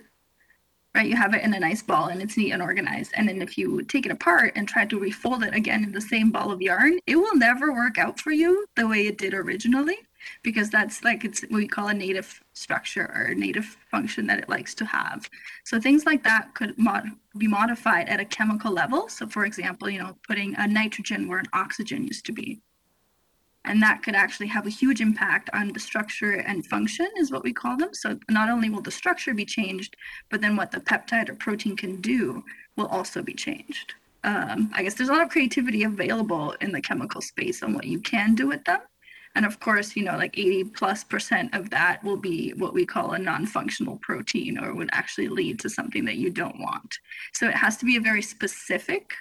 right? 0.92 1.08
You 1.08 1.14
have 1.14 1.34
it 1.34 1.44
in 1.44 1.54
a 1.54 1.60
nice 1.60 1.84
ball 1.84 2.08
and 2.08 2.20
it's 2.20 2.36
neat 2.36 2.50
and 2.50 2.60
organized. 2.60 3.12
And 3.14 3.28
then 3.28 3.40
if 3.40 3.56
you 3.56 3.80
take 3.84 4.04
it 4.04 4.10
apart 4.10 4.54
and 4.56 4.66
try 4.66 4.86
to 4.86 4.98
refold 4.98 5.44
it 5.44 5.54
again 5.54 5.84
in 5.84 5.92
the 5.92 6.00
same 6.00 6.32
ball 6.32 6.50
of 6.50 6.60
yarn, 6.60 6.98
it 7.06 7.14
will 7.14 7.36
never 7.36 7.72
work 7.72 7.96
out 7.96 8.18
for 8.18 8.32
you 8.32 8.66
the 8.74 8.88
way 8.88 9.06
it 9.06 9.18
did 9.18 9.34
originally 9.34 9.98
because 10.42 10.68
that's 10.68 11.04
like 11.04 11.24
it's 11.24 11.42
what 11.42 11.52
we 11.52 11.68
call 11.68 11.86
a 11.88 11.94
native 11.94 12.42
structure 12.54 13.08
or 13.14 13.34
native 13.34 13.76
function 13.88 14.26
that 14.26 14.40
it 14.40 14.48
likes 14.48 14.74
to 14.74 14.84
have. 14.84 15.30
So 15.62 15.80
things 15.80 16.06
like 16.06 16.24
that 16.24 16.54
could 16.54 16.76
mod- 16.76 17.06
be 17.38 17.46
modified 17.46 18.08
at 18.08 18.18
a 18.18 18.24
chemical 18.24 18.72
level. 18.72 19.08
So 19.08 19.28
for 19.28 19.44
example, 19.44 19.88
you 19.88 20.00
know, 20.00 20.16
putting 20.26 20.56
a 20.56 20.66
nitrogen 20.66 21.28
where 21.28 21.38
an 21.38 21.46
oxygen 21.52 22.04
used 22.04 22.26
to 22.26 22.32
be. 22.32 22.60
And 23.64 23.82
that 23.82 24.02
could 24.02 24.14
actually 24.14 24.48
have 24.48 24.66
a 24.66 24.70
huge 24.70 25.00
impact 25.00 25.48
on 25.52 25.72
the 25.72 25.80
structure 25.80 26.32
and 26.32 26.66
function, 26.66 27.06
is 27.16 27.30
what 27.30 27.44
we 27.44 27.52
call 27.52 27.76
them. 27.76 27.94
So 27.94 28.18
not 28.28 28.48
only 28.48 28.70
will 28.70 28.82
the 28.82 28.90
structure 28.90 29.34
be 29.34 29.44
changed, 29.44 29.96
but 30.30 30.40
then 30.40 30.56
what 30.56 30.72
the 30.72 30.80
peptide 30.80 31.28
or 31.28 31.34
protein 31.34 31.76
can 31.76 32.00
do 32.00 32.44
will 32.76 32.86
also 32.86 33.22
be 33.22 33.34
changed. 33.34 33.94
Um, 34.24 34.70
I 34.74 34.82
guess 34.82 34.94
there's 34.94 35.08
a 35.08 35.12
lot 35.12 35.22
of 35.22 35.30
creativity 35.30 35.84
available 35.84 36.54
in 36.60 36.72
the 36.72 36.80
chemical 36.80 37.20
space 37.20 37.62
on 37.62 37.74
what 37.74 37.86
you 37.86 38.00
can 38.00 38.34
do 38.34 38.48
with 38.48 38.64
them. 38.64 38.80
And 39.34 39.46
of 39.46 39.60
course, 39.60 39.96
you 39.96 40.04
know, 40.04 40.16
like 40.16 40.38
80 40.38 40.64
plus 40.64 41.04
percent 41.04 41.54
of 41.54 41.70
that 41.70 42.04
will 42.04 42.18
be 42.18 42.52
what 42.52 42.74
we 42.74 42.84
call 42.84 43.12
a 43.12 43.18
non 43.18 43.46
functional 43.46 43.96
protein 44.02 44.58
or 44.58 44.74
would 44.74 44.90
actually 44.92 45.28
lead 45.28 45.58
to 45.60 45.70
something 45.70 46.04
that 46.04 46.16
you 46.16 46.30
don't 46.30 46.60
want. 46.60 46.98
So 47.32 47.48
it 47.48 47.54
has 47.54 47.76
to 47.78 47.86
be 47.86 47.96
a 47.96 48.00
very 48.00 48.22
specific 48.22 49.14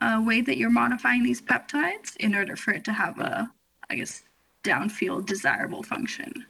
uh, 0.00 0.22
way 0.24 0.40
that 0.40 0.56
you're 0.56 0.70
modifying 0.70 1.22
these 1.22 1.42
peptides 1.42 2.16
in 2.16 2.34
order 2.34 2.56
for 2.56 2.72
it 2.72 2.84
to 2.84 2.92
have 2.92 3.18
a, 3.18 3.50
I 3.90 3.96
guess, 3.96 4.22
downfield 4.62 5.26
desirable 5.26 5.82
function. 5.82 6.46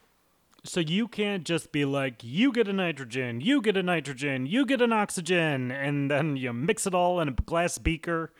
So 0.66 0.80
you 0.80 1.08
can't 1.08 1.44
just 1.44 1.72
be 1.72 1.84
like, 1.84 2.24
you 2.24 2.50
get 2.50 2.68
a 2.68 2.72
nitrogen, 2.72 3.42
you 3.42 3.60
get 3.60 3.76
a 3.76 3.82
nitrogen, 3.82 4.46
you 4.46 4.64
get 4.64 4.80
an 4.80 4.94
oxygen, 4.94 5.70
and 5.70 6.10
then 6.10 6.36
you 6.36 6.54
mix 6.54 6.86
it 6.86 6.94
all 6.94 7.20
in 7.20 7.28
a 7.28 7.32
glass 7.32 7.76
beaker 7.76 8.32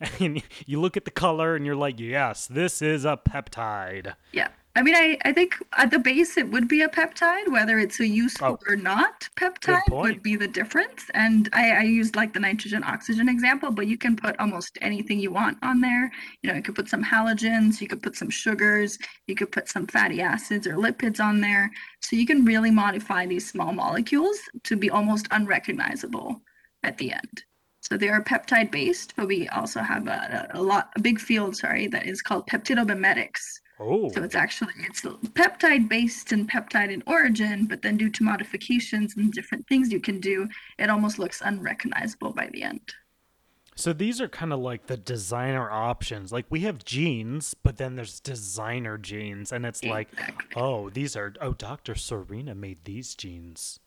and 0.20 0.42
you 0.66 0.80
look 0.80 0.96
at 0.96 1.04
the 1.04 1.10
color 1.10 1.54
and 1.54 1.66
you're 1.66 1.76
like, 1.76 1.98
yes, 1.98 2.46
this 2.46 2.82
is 2.82 3.04
a 3.04 3.16
peptide. 3.16 4.14
Yeah. 4.32 4.48
I 4.76 4.82
mean, 4.82 4.94
I, 4.94 5.18
I 5.24 5.32
think 5.32 5.56
at 5.76 5.90
the 5.90 5.98
base 5.98 6.36
it 6.36 6.48
would 6.48 6.68
be 6.68 6.82
a 6.82 6.88
peptide, 6.88 7.48
whether 7.48 7.80
it's 7.80 7.98
a 7.98 8.06
useful 8.06 8.58
oh, 8.60 8.72
or 8.72 8.76
not 8.76 9.28
peptide 9.36 9.82
would 9.90 10.22
be 10.22 10.36
the 10.36 10.46
difference. 10.46 11.06
And 11.12 11.48
I, 11.52 11.70
I 11.72 11.82
used 11.82 12.14
like 12.14 12.32
the 12.32 12.38
nitrogen 12.38 12.84
oxygen 12.84 13.28
example, 13.28 13.72
but 13.72 13.88
you 13.88 13.98
can 13.98 14.14
put 14.14 14.38
almost 14.38 14.78
anything 14.80 15.18
you 15.18 15.32
want 15.32 15.58
on 15.62 15.80
there. 15.80 16.12
You 16.42 16.50
know, 16.50 16.56
you 16.56 16.62
could 16.62 16.76
put 16.76 16.88
some 16.88 17.04
halogens, 17.04 17.80
you 17.80 17.88
could 17.88 18.02
put 18.02 18.14
some 18.14 18.30
sugars, 18.30 18.96
you 19.26 19.34
could 19.34 19.50
put 19.50 19.68
some 19.68 19.88
fatty 19.88 20.20
acids 20.20 20.68
or 20.68 20.74
lipids 20.74 21.18
on 21.18 21.40
there. 21.40 21.68
So 22.00 22.14
you 22.14 22.26
can 22.26 22.44
really 22.44 22.70
modify 22.70 23.26
these 23.26 23.50
small 23.50 23.72
molecules 23.72 24.38
to 24.64 24.76
be 24.76 24.88
almost 24.88 25.26
unrecognizable 25.32 26.42
at 26.84 26.96
the 26.96 27.12
end. 27.12 27.44
So 27.80 27.96
they 27.96 28.08
are 28.08 28.22
peptide 28.22 28.70
based, 28.70 29.14
but 29.16 29.26
we 29.26 29.48
also 29.48 29.80
have 29.80 30.06
a, 30.06 30.48
a 30.54 30.62
lot, 30.62 30.90
a 30.96 31.00
big 31.00 31.18
field, 31.18 31.56
sorry, 31.56 31.88
that 31.88 32.06
is 32.06 32.22
called 32.22 32.46
peptidomimetics. 32.46 33.58
Oh. 33.80 34.10
So 34.10 34.22
it's 34.22 34.34
actually 34.34 34.74
it's 34.78 35.00
peptide 35.00 35.88
based 35.88 36.32
and 36.32 36.48
peptide 36.48 36.92
in 36.92 37.02
origin, 37.06 37.64
but 37.66 37.80
then 37.80 37.96
due 37.96 38.10
to 38.10 38.22
modifications 38.22 39.16
and 39.16 39.32
different 39.32 39.66
things 39.68 39.90
you 39.90 40.00
can 40.00 40.20
do, 40.20 40.48
it 40.78 40.90
almost 40.90 41.18
looks 41.18 41.40
unrecognizable 41.40 42.32
by 42.32 42.48
the 42.52 42.62
end. 42.62 42.94
So 43.76 43.94
these 43.94 44.20
are 44.20 44.28
kind 44.28 44.52
of 44.52 44.58
like 44.60 44.86
the 44.88 44.98
designer 44.98 45.70
options. 45.70 46.30
Like 46.30 46.44
we 46.50 46.60
have 46.60 46.84
genes, 46.84 47.54
but 47.54 47.78
then 47.78 47.96
there's 47.96 48.20
designer 48.20 48.98
genes, 48.98 49.50
and 49.50 49.64
it's 49.64 49.80
exactly. 49.80 50.22
like, 50.22 50.44
oh, 50.56 50.90
these 50.90 51.16
are 51.16 51.32
oh, 51.40 51.54
Dr. 51.54 51.94
Sorina 51.94 52.54
made 52.54 52.84
these 52.84 53.14
genes. 53.14 53.80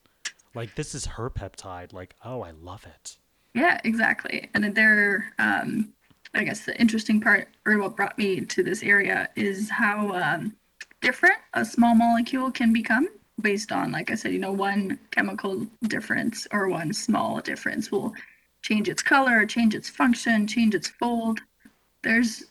Like 0.56 0.74
this 0.74 0.96
is 0.96 1.06
her 1.06 1.30
peptide. 1.30 1.94
Like, 1.94 2.16
oh, 2.26 2.42
I 2.42 2.52
love 2.52 2.88
it. 2.88 3.18
Yeah, 3.54 3.80
exactly. 3.84 4.50
And 4.56 4.74
they're, 4.74 5.32
um, 5.38 5.94
I 6.34 6.44
guess, 6.44 6.66
the 6.66 6.80
interesting 6.80 7.22
part, 7.22 7.48
or 7.66 7.78
what 7.78 7.96
brought 7.96 8.18
me 8.18 8.42
to 8.42 8.63
this 8.63 8.82
area, 8.82 9.30
is 9.36 9.70
how 9.70 10.12
um, 10.13 10.56
different 11.02 11.38
a 11.54 11.63
small 11.63 11.94
molecule 11.94 12.52
can 12.52 12.74
become 12.74 13.08
based 13.42 13.72
on, 13.72 13.92
like 13.92 14.10
I 14.12 14.16
said, 14.16 14.32
you 14.32 14.40
know, 14.40 14.52
one 14.52 15.00
chemical 15.12 15.68
difference 15.84 16.48
or 16.52 16.70
one 16.70 16.94
small 16.94 17.40
difference 17.42 17.92
will 17.92 18.13
change 18.62 18.90
its 18.90 19.04
color, 19.04 19.46
change 19.46 19.75
its 19.75 19.90
function, 19.90 20.48
change 20.48 20.74
its 20.74 20.88
fold. 20.88 21.40
There's 22.04 22.44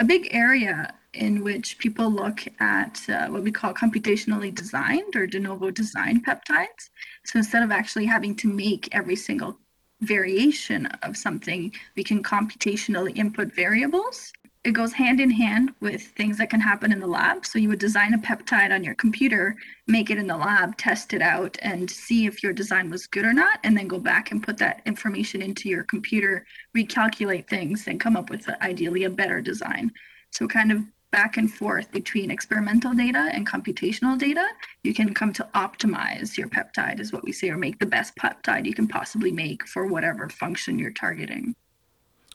a 0.00 0.04
big 0.04 0.28
area 0.32 0.94
in 1.14 1.42
which 1.42 1.78
people 1.78 2.10
look 2.10 2.40
at 2.60 3.00
uh, 3.08 3.28
what 3.28 3.42
we 3.42 3.50
call 3.50 3.74
computationally 3.74 4.54
designed 4.54 5.16
or 5.16 5.26
de 5.26 5.40
novo 5.40 5.70
designed 5.70 6.24
peptides. 6.26 6.90
So 7.24 7.38
instead 7.38 7.62
of 7.62 7.70
actually 7.70 8.06
having 8.06 8.34
to 8.36 8.48
make 8.48 8.88
every 8.92 9.16
single 9.16 9.58
variation 10.00 10.86
of 11.02 11.16
something, 11.16 11.72
we 11.96 12.04
can 12.04 12.22
computationally 12.22 13.16
input 13.16 13.52
variables. 13.52 14.32
It 14.64 14.72
goes 14.72 14.92
hand 14.92 15.20
in 15.20 15.30
hand 15.30 15.70
with 15.80 16.02
things 16.02 16.36
that 16.38 16.50
can 16.50 16.60
happen 16.60 16.92
in 16.92 17.00
the 17.00 17.06
lab. 17.06 17.46
So 17.46 17.58
you 17.58 17.68
would 17.68 17.78
design 17.78 18.12
a 18.12 18.18
peptide 18.18 18.72
on 18.72 18.84
your 18.84 18.94
computer, 18.96 19.56
make 19.86 20.10
it 20.10 20.18
in 20.18 20.26
the 20.26 20.36
lab, 20.36 20.76
test 20.76 21.14
it 21.14 21.22
out, 21.22 21.56
and 21.62 21.88
see 21.90 22.26
if 22.26 22.42
your 22.42 22.52
design 22.52 22.90
was 22.90 23.06
good 23.06 23.24
or 23.24 23.32
not, 23.32 23.60
and 23.64 23.76
then 23.76 23.88
go 23.88 23.98
back 23.98 24.30
and 24.30 24.42
put 24.42 24.58
that 24.58 24.82
information 24.84 25.42
into 25.42 25.68
your 25.68 25.84
computer, 25.84 26.44
recalculate 26.76 27.48
things, 27.48 27.86
and 27.86 28.00
come 28.00 28.16
up 28.16 28.30
with 28.30 28.48
ideally 28.60 29.04
a 29.04 29.10
better 29.10 29.40
design. 29.40 29.92
So 30.32 30.46
kind 30.46 30.72
of 30.72 30.82
back 31.10 31.36
and 31.36 31.52
forth 31.52 31.90
between 31.90 32.30
experimental 32.30 32.94
data 32.94 33.30
and 33.32 33.46
computational 33.46 34.18
data, 34.18 34.46
you 34.82 34.94
can 34.94 35.14
come 35.14 35.32
to 35.32 35.48
optimize 35.54 36.36
your 36.36 36.48
peptide, 36.48 37.00
is 37.00 37.12
what 37.12 37.24
we 37.24 37.32
say, 37.32 37.48
or 37.50 37.56
make 37.56 37.78
the 37.78 37.86
best 37.86 38.14
peptide 38.16 38.66
you 38.66 38.74
can 38.74 38.88
possibly 38.88 39.32
make 39.32 39.66
for 39.66 39.86
whatever 39.86 40.28
function 40.28 40.78
you're 40.78 40.90
targeting. 40.92 41.54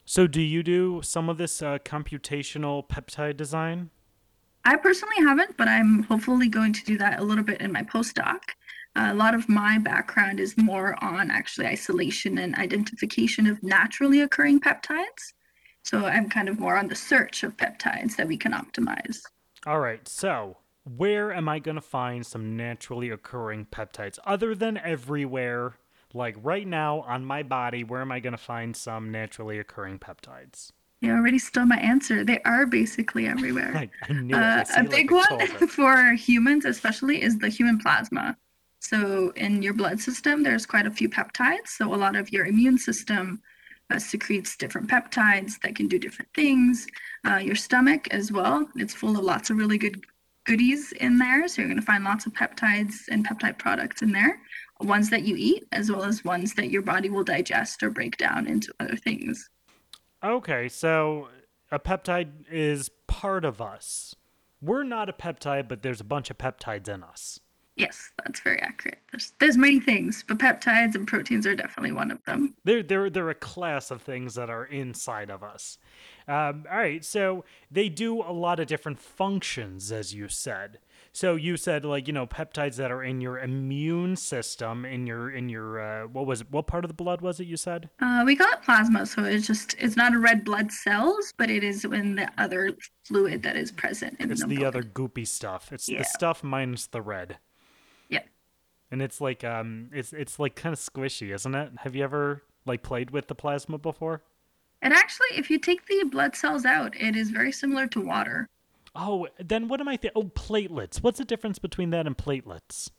So, 0.06 0.28
do 0.28 0.42
you 0.42 0.64
do 0.64 1.02
some 1.02 1.30
of 1.30 1.38
this 1.38 1.62
uh, 1.62 1.78
computational 1.80 2.88
peptide 2.88 3.38
design? 3.38 3.90
I 4.66 4.78
personally 4.78 5.16
haven't, 5.20 5.58
but 5.58 5.68
I'm 5.68 6.04
hopefully 6.04 6.48
going 6.48 6.74
to 6.74 6.84
do 6.86 6.98
that 6.98 7.20
a 7.20 7.24
little 7.24 7.44
bit 7.44 7.62
in 7.62 7.72
my 7.72 7.84
postdoc. 7.84 8.40
Uh, 8.96 9.10
a 9.12 9.14
lot 9.14 9.34
of 9.34 9.50
my 9.50 9.78
background 9.78 10.40
is 10.40 10.58
more 10.58 11.02
on 11.04 11.32
actually 11.32 11.68
isolation 11.68 12.38
and 12.38 12.56
identification 12.56 13.48
of 13.48 13.62
naturally 13.64 14.22
occurring 14.22 14.60
peptides. 14.60 15.34
So 15.84 16.06
I'm 16.06 16.30
kind 16.30 16.50
of 16.50 16.60
more 16.60 16.78
on 16.78 16.88
the 16.88 16.96
search 16.96 17.44
of 17.44 17.58
peptides 17.58 18.16
that 18.16 18.28
we 18.28 18.38
can 18.38 18.54
optimize. 18.54 19.22
All 19.66 19.80
right. 19.80 20.08
So 20.08 20.58
where 20.86 21.34
am 21.34 21.48
I 21.48 21.60
going 21.60 21.76
to 21.76 21.82
find 21.82 22.26
some 22.26 22.58
naturally 22.58 23.10
occurring 23.10 23.68
peptides 23.72 24.20
other 24.26 24.56
than 24.56 24.78
everywhere? 24.78 25.76
Like 26.14 26.36
right 26.42 26.68
now 26.68 27.02
on 27.02 27.26
my 27.26 27.44
body, 27.44 27.84
where 27.84 28.02
am 28.02 28.12
I 28.12 28.20
going 28.20 28.34
to 28.34 28.38
find 28.38 28.76
some 28.76 29.12
naturally 29.12 29.60
occurring 29.60 30.00
peptides? 30.00 30.72
You 31.02 31.12
already 31.12 31.40
stole 31.40 31.66
my 31.66 31.78
answer. 31.80 32.24
They 32.24 32.40
are 32.44 32.66
basically 32.66 33.28
everywhere. 33.28 33.76
I, 33.76 33.90
I 34.10 34.14
knew 34.14 34.36
uh, 34.36 34.64
a 34.78 34.84
big 34.84 35.12
like 35.12 35.30
one 35.32 35.48
for 35.68 36.14
humans, 36.14 36.64
especially, 36.64 37.22
is 37.22 37.40
the 37.40 37.50
human 37.50 37.78
plasma. 37.78 38.38
So 38.80 39.32
in 39.36 39.62
your 39.62 39.74
blood 39.74 40.00
system, 40.00 40.44
there's 40.44 40.66
quite 40.66 40.86
a 40.86 40.92
few 40.92 41.10
peptides. 41.10 41.68
So 41.68 41.94
a 41.94 41.98
lot 41.98 42.16
of 42.16 42.32
your 42.32 42.46
immune 42.46 42.78
system 42.78 43.42
uh, 43.92 44.00
secretes 44.00 44.56
different 44.56 44.90
peptides 44.90 45.60
that 45.62 45.76
can 45.76 45.88
do 45.88 46.00
different 46.00 46.32
things. 46.34 46.88
Uh, 47.26 47.38
your 47.38 47.56
stomach 47.56 48.08
as 48.12 48.32
well, 48.32 48.68
it's 48.76 48.94
full 48.94 49.18
of 49.18 49.24
lots 49.24 49.50
of 49.50 49.58
really 49.58 49.78
good 49.78 50.04
goodies 50.46 50.92
in 50.94 51.18
there. 51.18 51.48
So 51.48 51.62
you're 51.62 51.70
going 51.70 51.80
to 51.80 51.86
find 51.86 52.04
lots 52.04 52.26
of 52.26 52.34
peptides 52.34 53.08
and 53.10 53.28
peptide 53.28 53.58
products 53.58 54.02
in 54.02 54.12
there, 54.12 54.40
ones 54.82 55.10
that 55.10 55.24
you 55.24 55.36
eat, 55.38 55.66
as 55.72 55.92
well 55.92 56.04
as 56.04 56.24
ones 56.24 56.54
that 56.56 56.70
your 56.70 56.82
body 56.82 57.10
will 57.10 57.24
digest 57.24 57.82
or 57.84 57.90
break 57.90 58.18
down 58.18 58.48
into 58.48 58.74
other 58.80 58.96
things. 58.96 59.50
Okay, 60.24 60.70
so 60.70 61.30
a 61.72 61.80
peptide 61.80 62.46
is 62.50 62.90
part 63.08 63.46
of 63.46 63.62
us. 63.62 64.16
We're 64.62 64.84
not 64.84 65.10
a 65.10 65.14
peptide, 65.14 65.68
but 65.68 65.82
there's 65.82 66.00
a 66.00 66.06
bunch 66.06 66.30
of 66.30 66.38
peptides 66.38 66.88
in 66.88 67.04
us. 67.04 67.40
Yes, 67.76 68.12
that's 68.24 68.40
very 68.40 68.60
accurate. 68.60 69.00
There's 69.12 69.34
there's 69.40 69.58
many 69.58 69.80
things, 69.80 70.24
but 70.28 70.38
peptides 70.38 70.94
and 70.94 71.08
proteins 71.08 71.48
are 71.48 71.56
definitely 71.56 71.92
one 71.92 72.12
of 72.12 72.24
them. 72.26 72.54
They're 72.64 72.84
they're 72.84 73.10
they're 73.10 73.30
a 73.32 73.36
class 73.36 73.90
of 73.90 74.04
things 74.04 74.36
that 74.36 74.52
are 74.52 74.66
inside 74.66 75.32
of 75.32 75.42
us. 75.42 75.80
Um, 76.28 76.66
all 76.72 76.78
right, 76.78 77.04
so 77.04 77.46
they 77.72 77.90
do 77.90 78.22
a 78.22 78.32
lot 78.32 78.60
of 78.60 78.68
different 78.68 79.00
functions, 79.00 79.92
as 79.92 80.14
you 80.14 80.28
said. 80.28 80.80
So 81.14 81.36
you 81.36 81.58
said 81.58 81.84
like 81.84 82.06
you 82.06 82.14
know 82.14 82.28
peptides 82.28 82.76
that 82.76 82.92
are 82.92 83.04
in 83.04 83.22
your 83.22 83.40
immune 83.40 84.18
system, 84.18 84.86
in 84.86 85.08
your 85.08 85.32
in 85.32 85.50
your 85.50 85.80
uh, 85.80 86.08
what 86.08 86.28
was 86.28 86.42
it? 86.42 86.52
What 86.52 86.68
part 86.68 86.86
of 86.86 86.90
the 86.90 86.96
blood 86.96 87.22
was 87.22 87.40
it? 87.40 87.48
You 87.48 87.58
said? 87.58 87.90
Uh, 88.00 88.22
we 88.24 88.36
call 88.36 88.52
it 88.54 88.62
plasma, 88.62 89.08
so 89.08 89.24
it's 89.24 89.48
just 89.48 89.76
it's 89.80 89.96
not 89.96 90.14
a 90.14 90.20
red 90.20 90.46
blood 90.46 90.72
cells, 90.72 91.34
but 91.38 91.50
it 91.50 91.64
is 91.64 91.86
in 91.86 92.16
the 92.16 92.30
other 92.38 92.78
fluid 93.04 93.42
that 93.42 93.56
is 93.56 93.72
present 93.72 94.16
in 94.20 94.32
it's 94.32 94.42
the, 94.46 94.58
the 94.58 94.66
other 94.66 94.84
goopy 94.84 95.28
stuff. 95.28 95.72
It's 95.72 95.90
yeah. 95.90 96.00
the 96.00 96.06
stuff 96.06 96.44
minus 96.44 96.86
the 96.86 97.02
red 97.02 97.40
and 98.94 99.02
it's 99.02 99.20
like 99.20 99.44
um 99.44 99.90
it's 99.92 100.14
it's 100.14 100.38
like 100.38 100.56
kind 100.56 100.72
of 100.72 100.80
squishy, 100.80 101.34
isn't 101.34 101.56
it? 101.56 101.72
Have 101.80 101.96
you 101.96 102.04
ever 102.04 102.44
like 102.66 102.84
played 102.84 103.10
with 103.10 103.28
the 103.28 103.34
plasma 103.34 103.80
before? 103.80 104.22
And 104.84 104.94
actually, 104.94 105.30
if 105.36 105.50
you 105.50 105.58
take 105.58 105.88
the 105.88 106.04
blood 106.12 106.36
cells 106.36 106.64
out, 106.64 106.96
it 106.96 107.16
is 107.16 107.32
very 107.32 107.52
similar 107.52 107.88
to 107.88 108.02
water. 108.02 108.48
Oh, 108.96 109.28
then 109.40 109.68
what 109.68 109.82
am 109.82 109.88
I 109.88 109.98
thinking? 109.98 110.12
Oh, 110.16 110.26
platelets. 110.26 111.02
What's 111.02 111.18
the 111.18 111.26
difference 111.26 111.58
between 111.58 111.90
that 111.90 112.06
and 112.06 112.16
platelets? 112.16 112.92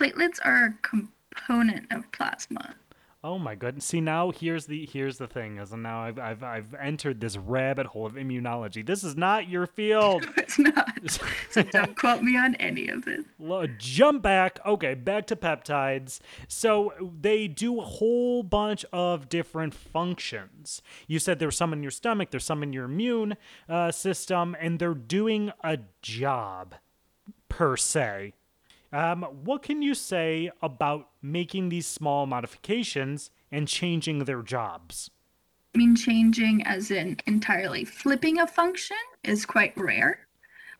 Platelets 0.00 0.40
are 0.44 0.64
a 0.64 0.78
component 0.82 1.86
of 1.92 2.10
plasma. 2.10 2.74
Oh 3.24 3.36
my 3.36 3.56
goodness! 3.56 3.84
See 3.84 4.00
now, 4.00 4.30
here's 4.30 4.66
the 4.66 4.88
here's 4.92 5.18
the 5.18 5.26
thing 5.26 5.58
is, 5.58 5.72
and 5.72 5.82
now 5.82 6.02
I've 6.02 6.20
I've 6.20 6.44
I've 6.44 6.74
entered 6.74 7.20
this 7.20 7.36
rabbit 7.36 7.86
hole 7.86 8.06
of 8.06 8.12
immunology. 8.12 8.86
This 8.86 9.02
is 9.02 9.16
not 9.16 9.48
your 9.48 9.66
field. 9.66 10.24
it's 10.36 10.56
not. 10.56 10.88
so 11.50 11.62
don't 11.64 11.96
quote 11.96 12.22
me 12.22 12.36
on 12.36 12.54
any 12.56 12.86
of 12.86 13.08
it. 13.08 13.24
Jump 13.76 14.22
back. 14.22 14.60
Okay, 14.64 14.94
back 14.94 15.26
to 15.26 15.36
peptides. 15.36 16.20
So 16.46 16.92
they 17.20 17.48
do 17.48 17.80
a 17.80 17.84
whole 17.84 18.44
bunch 18.44 18.84
of 18.92 19.28
different 19.28 19.74
functions. 19.74 20.80
You 21.08 21.18
said 21.18 21.40
there's 21.40 21.56
some 21.56 21.72
in 21.72 21.82
your 21.82 21.90
stomach, 21.90 22.30
there's 22.30 22.44
some 22.44 22.62
in 22.62 22.72
your 22.72 22.84
immune 22.84 23.36
uh, 23.68 23.90
system, 23.90 24.54
and 24.60 24.78
they're 24.78 24.94
doing 24.94 25.50
a 25.64 25.78
job 26.02 26.76
per 27.48 27.76
se. 27.76 28.34
Um, 28.92 29.22
what 29.44 29.62
can 29.62 29.82
you 29.82 29.94
say 29.94 30.50
about 30.62 31.10
making 31.20 31.68
these 31.68 31.86
small 31.86 32.26
modifications 32.26 33.30
and 33.52 33.68
changing 33.68 34.24
their 34.24 34.42
jobs? 34.42 35.10
I 35.74 35.78
mean, 35.78 35.94
changing 35.94 36.62
as 36.66 36.90
in 36.90 37.18
entirely 37.26 37.84
flipping 37.84 38.40
a 38.40 38.46
function 38.46 38.96
is 39.24 39.44
quite 39.44 39.76
rare. 39.76 40.26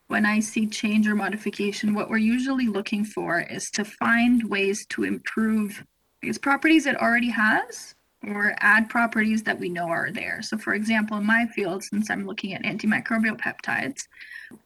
when 0.09 0.25
I 0.25 0.41
see 0.41 0.67
change 0.67 1.07
or 1.07 1.15
modification, 1.15 1.95
what 1.95 2.09
we're 2.09 2.17
usually 2.17 2.67
looking 2.67 3.05
for 3.05 3.41
is 3.41 3.71
to 3.73 3.85
find 3.85 4.43
ways 4.49 4.87
to 4.87 5.05
improve 5.05 5.85
these 6.23 6.39
properties 6.39 6.87
it 6.87 7.01
already 7.01 7.31
has 7.31 7.95
or 8.27 8.55
add 8.61 8.89
properties 8.89 9.43
that 9.45 9.59
we 9.59 9.69
know 9.69 9.87
are 9.89 10.11
there. 10.11 10.41
So, 10.43 10.59
for 10.59 10.75
example, 10.75 11.19
in 11.19 11.27
my 11.27 11.47
field, 11.47 11.85
since 11.85 12.11
I'm 12.11 12.27
looking 12.27 12.55
at 12.55 12.65
antimicrobial 12.65 13.39
peptides, 13.39 14.09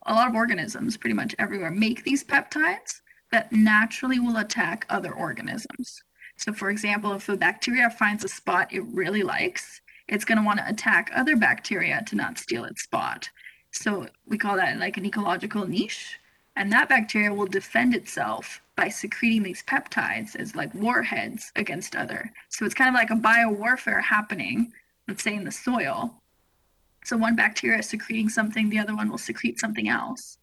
a 0.06 0.14
lot 0.14 0.28
of 0.28 0.34
organisms, 0.34 0.96
pretty 0.96 1.14
much 1.14 1.34
everywhere, 1.38 1.70
make 1.70 2.04
these 2.04 2.24
peptides 2.24 3.01
that 3.32 3.50
naturally 3.50 4.20
will 4.20 4.36
attack 4.36 4.86
other 4.88 5.12
organisms. 5.12 6.02
So, 6.36 6.52
for 6.52 6.70
example, 6.70 7.12
if 7.14 7.28
a 7.28 7.36
bacteria 7.36 7.90
finds 7.90 8.24
a 8.24 8.28
spot 8.28 8.72
it 8.72 8.82
really 8.82 9.22
likes, 9.22 9.80
it's 10.08 10.24
going 10.24 10.38
to 10.38 10.44
want 10.44 10.58
to 10.58 10.68
attack 10.68 11.10
other 11.14 11.36
bacteria 11.36 12.02
to 12.06 12.16
not 12.16 12.38
steal 12.38 12.64
its 12.64 12.82
spot. 12.82 13.28
So, 13.70 14.06
we 14.26 14.38
call 14.38 14.56
that 14.56 14.78
like 14.78 14.96
an 14.96 15.06
ecological 15.06 15.66
niche. 15.66 16.18
And 16.54 16.70
that 16.70 16.90
bacteria 16.90 17.32
will 17.32 17.46
defend 17.46 17.94
itself 17.94 18.60
by 18.76 18.88
secreting 18.90 19.42
these 19.42 19.62
peptides 19.62 20.36
as 20.36 20.54
like 20.54 20.74
warheads 20.74 21.50
against 21.56 21.96
other. 21.96 22.30
So, 22.50 22.66
it's 22.66 22.74
kind 22.74 22.88
of 22.88 22.94
like 22.94 23.10
a 23.10 23.14
biowarfare 23.14 24.02
happening, 24.02 24.72
let's 25.08 25.22
say 25.22 25.34
in 25.34 25.44
the 25.44 25.52
soil. 25.52 26.14
So, 27.04 27.16
one 27.16 27.34
bacteria 27.34 27.78
is 27.78 27.88
secreting 27.88 28.28
something, 28.28 28.68
the 28.68 28.78
other 28.78 28.94
one 28.94 29.10
will 29.10 29.18
secrete 29.18 29.58
something 29.58 29.88
else. 29.88 30.38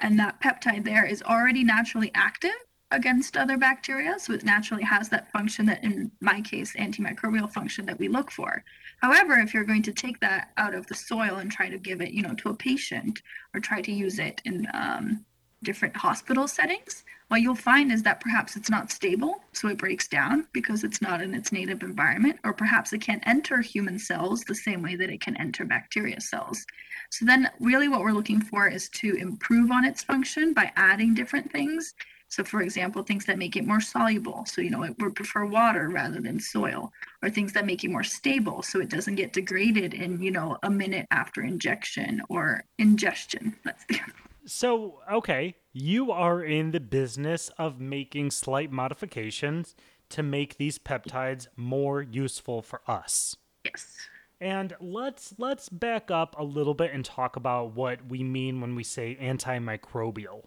And 0.00 0.18
that 0.18 0.40
peptide 0.40 0.84
there 0.84 1.06
is 1.06 1.22
already 1.22 1.64
naturally 1.64 2.10
active 2.14 2.54
against 2.90 3.36
other 3.36 3.56
bacteria. 3.56 4.18
So 4.18 4.32
it 4.32 4.44
naturally 4.44 4.84
has 4.84 5.08
that 5.08 5.30
function 5.32 5.66
that, 5.66 5.82
in 5.82 6.10
my 6.20 6.40
case, 6.40 6.74
antimicrobial 6.74 7.50
function 7.50 7.86
that 7.86 7.98
we 7.98 8.08
look 8.08 8.30
for. 8.30 8.64
However, 9.00 9.34
if 9.34 9.52
you're 9.52 9.64
going 9.64 9.82
to 9.84 9.92
take 9.92 10.20
that 10.20 10.50
out 10.56 10.74
of 10.74 10.86
the 10.86 10.94
soil 10.94 11.36
and 11.36 11.50
try 11.50 11.68
to 11.68 11.78
give 11.78 12.00
it, 12.00 12.12
you 12.12 12.22
know, 12.22 12.34
to 12.34 12.50
a 12.50 12.54
patient 12.54 13.22
or 13.52 13.60
try 13.60 13.80
to 13.82 13.92
use 13.92 14.18
it 14.18 14.40
in 14.44 14.66
um, 14.74 15.24
different 15.62 15.96
hospital 15.96 16.46
settings, 16.46 17.04
what 17.28 17.40
you'll 17.40 17.54
find 17.54 17.90
is 17.90 18.02
that 18.02 18.20
perhaps 18.20 18.56
it's 18.56 18.70
not 18.70 18.90
stable, 18.90 19.42
so 19.52 19.68
it 19.68 19.78
breaks 19.78 20.08
down 20.08 20.46
because 20.52 20.84
it's 20.84 21.00
not 21.00 21.22
in 21.22 21.34
its 21.34 21.52
native 21.52 21.82
environment, 21.82 22.38
or 22.44 22.52
perhaps 22.52 22.92
it 22.92 23.00
can't 23.00 23.26
enter 23.26 23.60
human 23.60 23.98
cells 23.98 24.42
the 24.42 24.54
same 24.54 24.82
way 24.82 24.94
that 24.96 25.10
it 25.10 25.20
can 25.20 25.36
enter 25.36 25.64
bacteria 25.64 26.20
cells. 26.20 26.64
So 27.10 27.24
then 27.24 27.50
really 27.60 27.88
what 27.88 28.00
we're 28.00 28.12
looking 28.12 28.40
for 28.40 28.68
is 28.68 28.88
to 28.90 29.14
improve 29.14 29.70
on 29.70 29.84
its 29.84 30.02
function 30.02 30.52
by 30.52 30.72
adding 30.76 31.14
different 31.14 31.50
things 31.50 31.94
so, 32.34 32.42
for 32.42 32.62
example, 32.62 33.04
things 33.04 33.26
that 33.26 33.38
make 33.38 33.54
it 33.54 33.64
more 33.64 33.80
soluble. 33.80 34.44
So, 34.46 34.60
you 34.60 34.70
know, 34.70 34.82
it 34.82 34.96
would 34.98 35.14
prefer 35.14 35.46
water 35.46 35.88
rather 35.88 36.20
than 36.20 36.40
soil, 36.40 36.92
or 37.22 37.30
things 37.30 37.52
that 37.52 37.64
make 37.64 37.84
it 37.84 37.92
more 37.92 38.02
stable 38.02 38.60
so 38.64 38.80
it 38.80 38.88
doesn't 38.88 39.14
get 39.14 39.32
degraded 39.32 39.94
in, 39.94 40.20
you 40.20 40.32
know, 40.32 40.58
a 40.64 40.68
minute 40.68 41.06
after 41.12 41.42
injection 41.42 42.22
or 42.28 42.64
ingestion. 42.76 43.54
That's 43.64 43.84
the. 43.84 44.00
So, 44.46 45.00
okay, 45.10 45.56
you 45.72 46.12
are 46.12 46.42
in 46.42 46.70
the 46.72 46.80
business 46.80 47.50
of 47.58 47.80
making 47.80 48.30
slight 48.30 48.70
modifications 48.70 49.74
to 50.10 50.22
make 50.22 50.56
these 50.56 50.78
peptides 50.78 51.48
more 51.56 52.02
useful 52.02 52.62
for 52.62 52.82
us. 52.86 53.36
Yes. 53.64 54.08
And 54.40 54.74
let's 54.80 55.34
let's 55.38 55.68
back 55.68 56.10
up 56.10 56.36
a 56.38 56.44
little 56.44 56.74
bit 56.74 56.92
and 56.92 57.04
talk 57.04 57.36
about 57.36 57.74
what 57.74 58.06
we 58.06 58.22
mean 58.22 58.60
when 58.60 58.74
we 58.74 58.84
say 58.84 59.16
antimicrobial. 59.20 60.44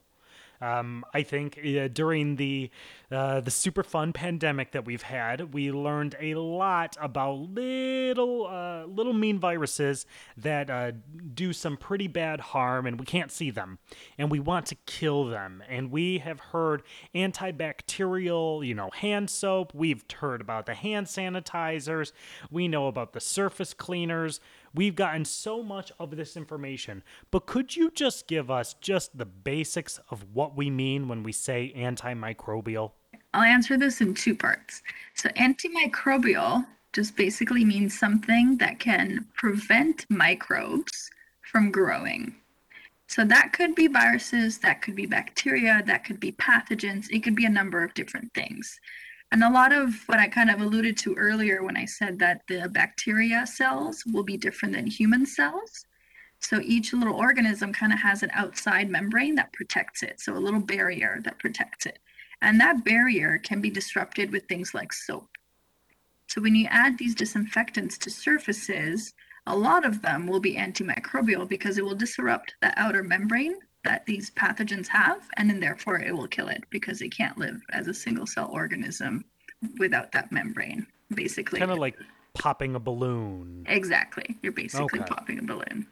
Um, 0.62 1.06
I 1.14 1.24
think 1.24 1.60
uh, 1.60 1.88
during 1.88 2.36
the 2.36 2.72
uh, 3.12 3.40
the 3.40 3.52
super 3.52 3.84
fun 3.84 4.12
pandemic 4.14 4.72
that 4.72 4.86
we've 4.86 5.04
had, 5.04 5.54
we 5.54 5.72
learned 5.72 6.16
a 6.20 6.36
lot 6.36 6.98
about 7.00 7.34
little 7.34 8.48
uh, 8.48 8.86
little 8.86 9.14
mean 9.14 9.40
viruses 9.40 10.06
that 10.36 10.70
uh, 10.70 10.92
do 11.34 11.54
some 11.54 11.78
pretty 11.78 12.08
bad 12.08 12.40
harm, 12.40 12.86
and 12.86 13.00
we 13.00 13.06
can't 13.06 13.32
see 13.32 13.52
them, 13.52 13.80
and 14.18 14.32
we 14.32 14.40
want 14.40 14.66
to 14.68 14.76
kill 14.86 15.26
them. 15.26 15.64
And 15.70 15.92
we 15.92 16.18
have 16.20 16.40
heard 16.40 16.84
antibacterial, 17.14 18.66
you 18.66 18.74
know, 18.74 18.90
hand 18.92 19.30
soap. 19.30 19.74
We've 19.74 20.04
heard 20.20 20.42
about 20.42 20.66
the 20.66 20.74
hand 20.74 21.08
sanitizers. 21.08 22.12
We 22.52 22.68
know 22.68 22.88
about 22.88 23.14
the 23.14 23.20
surface 23.22 23.74
cleaners. 23.74 24.40
We've 24.74 24.96
gotten 24.96 25.26
so 25.26 25.64
much 25.64 25.92
of 26.00 26.16
this 26.16 26.38
information, 26.38 27.04
but 27.32 27.46
could 27.46 27.76
you 27.76 27.92
just 27.92 28.28
give 28.28 28.52
us 28.52 28.76
just 28.76 29.18
the 29.18 29.26
basics 29.26 30.00
of 30.10 30.26
what 30.34 30.56
we 30.56 30.70
mean 30.70 31.08
when 31.08 31.24
we 31.24 31.32
say 31.32 31.74
antimicrobial? 31.76 32.92
I'll 33.34 33.44
answer 33.44 33.78
this 33.78 34.02
in 34.02 34.14
two 34.14 34.36
parts. 34.36 34.82
So, 35.14 35.30
antimicrobial 35.30 36.66
just 36.94 37.16
basically 37.16 37.64
means 37.64 37.98
something 37.98 38.58
that 38.58 38.80
can 38.80 39.26
prevent 39.36 40.06
microbes 40.10 41.10
from 41.42 41.72
growing. 41.72 42.36
So, 43.08 43.24
that 43.26 43.54
could 43.54 43.76
be 43.76 43.88
viruses, 43.88 44.58
that 44.60 44.82
could 44.82 44.96
be 44.96 45.06
bacteria, 45.06 45.84
that 45.86 46.04
could 46.04 46.20
be 46.20 46.32
pathogens, 46.34 47.08
it 47.12 47.24
could 47.24 47.36
be 47.36 47.46
a 47.46 47.50
number 47.50 47.84
of 47.84 47.94
different 47.94 48.34
things. 48.34 48.80
And 49.32 49.44
a 49.44 49.50
lot 49.50 49.74
of 49.74 49.94
what 50.08 50.20
I 50.20 50.28
kind 50.28 50.50
of 50.50 50.62
alluded 50.62 50.98
to 51.00 51.14
earlier 51.16 51.64
when 51.64 51.76
I 51.76 51.86
said 51.86 52.20
that 52.20 52.42
the 52.48 52.70
bacteria 52.70 53.46
cells 53.46 54.04
will 54.06 54.24
be 54.24 54.38
different 54.38 54.74
than 54.74 54.88
human 54.88 55.26
cells. 55.26 55.86
So 56.40 56.62
each 56.62 56.94
little 56.94 57.16
organism 57.16 57.74
kind 57.74 57.92
of 57.92 58.00
has 58.00 58.24
an 58.24 58.32
outside 58.34 58.90
membrane 58.90 59.36
that 59.36 59.54
protects 59.54 60.04
it. 60.04 60.22
So 60.22 60.34
a 60.34 60.40
little 60.40 60.62
barrier 60.62 61.20
that 61.24 61.40
protects 61.40 61.86
it. 61.86 62.00
And 62.42 62.60
that 62.62 62.86
barrier 62.86 63.40
can 63.40 63.60
be 63.60 63.70
disrupted 63.70 64.32
with 64.32 64.46
things 64.46 64.74
like 64.74 64.94
soap. 64.94 65.30
So 66.28 66.42
when 66.42 66.56
you 66.56 66.68
add 66.70 66.98
these 66.98 67.16
disinfectants 67.16 67.98
to 68.00 68.10
surfaces, 68.10 69.14
a 69.46 69.56
lot 69.56 69.86
of 69.86 70.02
them 70.02 70.28
will 70.28 70.40
be 70.40 70.56
antimicrobial 70.56 71.48
because 71.48 71.78
it 71.78 71.86
will 71.86 71.96
disrupt 71.96 72.56
that 72.62 72.74
outer 72.78 73.04
membrane 73.04 73.58
that 73.88 74.06
these 74.06 74.32
pathogens 74.32 74.88
have, 74.88 75.28
and 75.38 75.50
then 75.50 75.60
therefore 75.60 76.00
it 76.00 76.16
will 76.16 76.28
kill 76.28 76.50
it 76.50 76.64
because 76.70 77.02
it 77.02 77.10
can't 77.10 77.38
live 77.38 77.62
as 77.72 77.88
a 77.88 77.94
single 77.94 78.28
cell 78.28 78.50
organism 78.52 79.24
without 79.80 80.12
that 80.12 80.32
membrane, 80.32 80.86
basically. 81.14 81.60
Kind 81.60 81.72
of 81.72 81.78
like 81.78 81.96
popping 82.34 82.76
a 82.76 82.80
balloon. 82.80 83.66
Exactly. 83.68 84.38
You're 84.42 84.52
basically 84.52 85.00
okay. 85.00 85.08
popping 85.08 85.40
a 85.40 85.44
balloon. 85.44 85.88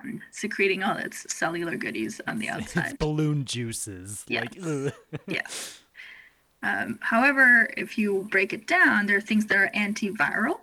And 0.00 0.20
secreting 0.32 0.82
all 0.82 0.98
its 0.98 1.32
cellular 1.34 1.76
goodies 1.76 2.20
on 2.26 2.38
the 2.38 2.48
outside. 2.50 2.86
It's 2.90 2.96
balloon 2.98 3.46
juices. 3.46 4.24
Yes. 4.28 4.48
Like, 4.56 4.94
yes. 5.26 5.80
Um, 6.62 6.98
however, 7.00 7.70
if 7.76 7.96
you 7.98 8.26
break 8.30 8.52
it 8.52 8.66
down, 8.66 9.06
there 9.06 9.16
are 9.16 9.22
things 9.22 9.46
that 9.46 9.56
are 9.56 9.70
antiviral, 9.74 10.60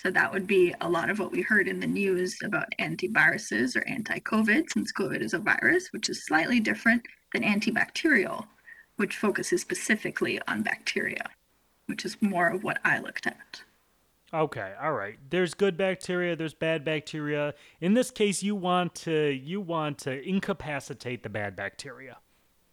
so 0.00 0.10
that 0.10 0.32
would 0.32 0.46
be 0.46 0.74
a 0.80 0.88
lot 0.88 1.10
of 1.10 1.18
what 1.18 1.30
we 1.30 1.42
heard 1.42 1.68
in 1.68 1.78
the 1.78 1.86
news 1.86 2.38
about 2.42 2.72
antiviruses 2.80 3.76
or 3.76 3.86
anti-COVID, 3.86 4.70
since 4.70 4.92
COVID 4.94 5.20
is 5.20 5.34
a 5.34 5.38
virus, 5.38 5.88
which 5.92 6.08
is 6.08 6.24
slightly 6.24 6.58
different 6.58 7.02
than 7.34 7.42
antibacterial, 7.42 8.46
which 8.96 9.18
focuses 9.18 9.60
specifically 9.60 10.40
on 10.48 10.62
bacteria, 10.62 11.26
which 11.84 12.06
is 12.06 12.16
more 12.22 12.48
of 12.48 12.64
what 12.64 12.78
I 12.82 13.00
looked 13.00 13.26
at. 13.26 13.62
Okay, 14.32 14.72
all 14.80 14.92
right. 14.92 15.18
There's 15.28 15.52
good 15.52 15.76
bacteria, 15.76 16.34
there's 16.34 16.54
bad 16.54 16.82
bacteria. 16.82 17.52
In 17.82 17.92
this 17.92 18.10
case, 18.10 18.42
you 18.42 18.54
want 18.54 18.94
to 18.96 19.12
you 19.12 19.60
want 19.60 19.98
to 19.98 20.26
incapacitate 20.26 21.22
the 21.24 21.28
bad 21.28 21.56
bacteria. 21.56 22.16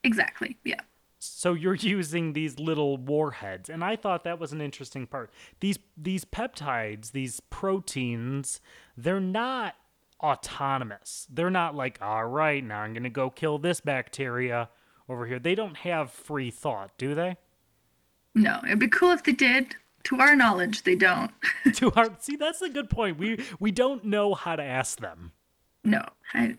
Exactly. 0.05 0.55
Yeah. 0.63 0.79
So 1.19 1.53
you're 1.53 1.75
using 1.97 2.33
these 2.33 2.59
little 2.59 2.97
warheads, 2.97 3.69
and 3.69 3.83
I 3.83 3.95
thought 3.95 4.23
that 4.23 4.39
was 4.39 4.51
an 4.51 4.61
interesting 4.61 5.07
part. 5.07 5.31
These 5.59 5.79
these 5.95 6.25
peptides, 6.25 7.11
these 7.11 7.39
proteins, 7.39 8.61
they're 8.95 9.19
not 9.19 9.75
autonomous. 10.21 11.27
They're 11.29 11.49
not 11.49 11.75
like, 11.75 11.99
all 12.01 12.25
right, 12.25 12.63
now 12.63 12.81
I'm 12.81 12.93
gonna 12.93 13.09
go 13.09 13.29
kill 13.29 13.57
this 13.57 13.81
bacteria 13.81 14.69
over 15.09 15.25
here. 15.25 15.39
They 15.39 15.55
don't 15.55 15.77
have 15.77 16.11
free 16.11 16.51
thought, 16.51 16.97
do 16.97 17.15
they? 17.15 17.37
No, 18.35 18.59
it'd 18.65 18.79
be 18.79 18.87
cool 18.87 19.11
if 19.11 19.23
they 19.23 19.31
did. 19.31 19.75
To 20.03 20.19
our 20.21 20.35
knowledge, 20.35 20.83
they 20.83 20.95
don't. 20.95 21.31
to 21.73 21.91
our 21.91 22.09
see, 22.19 22.35
that's 22.35 22.61
a 22.61 22.69
good 22.69 22.89
point. 22.89 23.17
We 23.17 23.43
we 23.59 23.71
don't 23.71 24.05
know 24.05 24.35
how 24.35 24.55
to 24.55 24.63
ask 24.63 24.99
them. 24.99 25.33
No, 25.83 26.03
I 26.33 26.55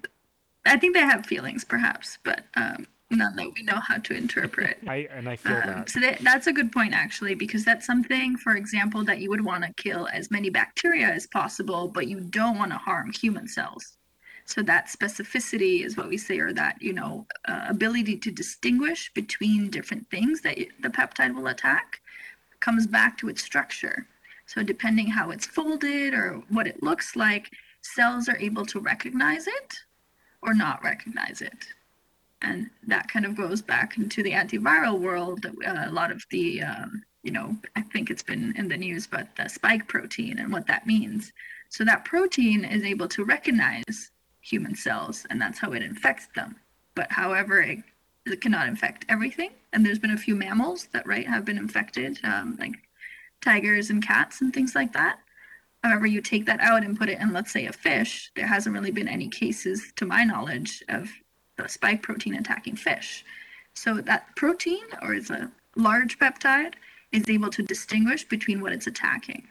I 0.67 0.77
think 0.77 0.95
they 0.95 1.01
have 1.01 1.25
feelings, 1.25 1.65
perhaps, 1.65 2.19
but 2.25 2.45
um, 2.57 2.87
none 3.11 3.37
that 3.37 3.53
we 3.55 3.63
know 3.63 3.81
how 3.81 3.99
to 3.99 4.15
interpret. 4.15 4.79
I 4.87 5.09
and 5.11 5.29
I 5.29 5.37
feel 5.37 5.57
um, 5.57 5.67
that. 5.67 5.91
So 5.91 6.01
that, 6.01 6.19
that's 6.21 6.47
a 6.47 6.53
good 6.53 6.73
point 6.73 6.93
actually, 6.95 7.35
because 7.35 7.65
that's 7.65 7.87
something, 7.87 8.37
for 8.37 8.57
example, 8.57 9.05
that 9.05 9.21
you 9.21 9.31
would 9.31 9.45
want 9.45 9.65
to 9.65 9.73
kill 9.83 10.09
as 10.13 10.31
many 10.31 10.51
bacteria 10.51 11.07
as 11.07 11.27
possible, 11.27 11.89
but 11.89 12.07
you 12.07 12.21
don't 12.21 12.59
want 12.59 12.73
to 12.73 12.79
harm 12.79 13.13
human 13.13 13.49
cells. 13.49 13.97
So 14.45 14.63
that 14.63 14.89
specificity 14.89 15.85
is 15.85 15.97
what 15.97 16.09
we 16.09 16.17
say, 16.17 16.39
or 16.39 16.53
that 16.55 16.81
you 16.81 16.93
know 16.93 17.27
uh, 17.47 17.67
ability 17.69 18.19
to 18.19 18.31
distinguish 18.31 19.13
between 19.15 19.71
different 19.71 20.09
things 20.11 20.41
that 20.43 20.59
the 20.81 20.89
peptide 20.89 21.35
will 21.35 21.49
attack, 21.49 22.01
comes 22.61 22.87
back 22.87 23.17
to 23.19 23.29
its 23.29 23.43
structure. 23.43 24.07
So 24.47 24.63
depending 24.63 25.09
how 25.09 25.31
it's 25.31 25.47
folded 25.47 26.15
or 26.15 26.43
what 26.49 26.67
it 26.67 26.83
looks 26.83 27.17
like, 27.17 27.51
cells 27.83 28.29
are 28.29 28.39
able 28.39 28.65
to 28.67 28.81
recognize 28.81 29.47
it 29.47 29.75
or 30.41 30.55
not 30.55 30.83
recognize 30.83 31.43
it 31.43 31.69
and 32.43 32.71
that 32.87 33.09
kind 33.09 33.27
of 33.27 33.37
goes 33.37 33.61
back 33.63 33.97
into 33.99 34.23
the 34.23 34.33
antiviral 34.33 34.99
world. 34.99 35.45
Uh, 35.47 35.85
a 35.87 35.91
lot 35.93 36.11
of 36.13 36.25
the, 36.31 36.63
um, 36.63 37.03
you 37.23 37.33
know, 37.33 37.57
I 37.77 37.83
think 37.83 38.11
it's 38.11 38.23
been 38.23 38.55
in 38.57 38.69
the 38.69 38.77
news, 38.77 39.07
but 39.07 39.29
the 39.37 39.49
spike 39.49 39.89
protein 39.89 40.39
and 40.39 40.53
what 40.53 40.67
that 40.69 40.87
means. 40.87 41.33
So 41.69 41.85
that 41.85 42.05
protein 42.05 42.65
is 42.65 42.85
able 42.85 43.09
to 43.09 43.25
recognize 43.25 44.11
human 44.41 44.75
cells, 44.75 45.27
and 45.31 45.41
that's 45.41 45.59
how 45.59 45.73
it 45.73 45.83
infects 45.83 46.29
them. 46.35 46.57
but 46.99 47.13
however, 47.13 47.61
it, 47.61 47.79
it 48.27 48.41
cannot 48.41 48.67
infect 48.67 49.05
everything. 49.09 49.51
And 49.73 49.87
there's 49.87 50.01
been 50.01 50.11
a 50.11 50.17
few 50.17 50.35
mammals 50.35 50.89
that 50.93 51.07
right 51.07 51.27
have 51.29 51.45
been 51.45 51.57
infected, 51.57 52.19
um, 52.25 52.57
like 52.59 52.75
tigers 53.41 53.91
and 53.91 54.05
cats 54.05 54.41
and 54.41 54.53
things 54.53 54.75
like 54.75 54.93
that. 54.95 55.21
However, 55.85 56.09
you 56.09 56.21
take 56.21 56.45
that 56.47 56.59
out 56.61 56.83
and 56.83 56.99
put 56.99 57.09
it 57.09 57.21
in, 57.21 57.33
let's 57.33 57.53
say, 57.53 57.67
a 57.67 57.73
fish. 57.73 58.33
There 58.35 58.49
hasn't 58.49 58.75
really 58.75 58.91
been 58.91 59.07
any 59.07 59.29
cases, 59.29 59.93
to 59.95 60.07
my 60.07 60.25
knowledge, 60.25 60.83
of 60.89 61.09
spike 61.67 62.03
protein 62.03 62.35
attacking 62.35 62.77
fish. 62.77 63.25
So 63.75 64.01
that 64.03 64.35
protein, 64.37 64.85
or 65.03 65.15
is 65.15 65.31
a 65.31 65.51
large 65.77 66.19
peptide, 66.19 66.75
is 67.13 67.29
able 67.29 67.51
to 67.51 67.63
distinguish 67.63 68.25
between 68.25 68.61
what 68.61 68.73
it's 68.73 68.87
attacking. 68.87 69.49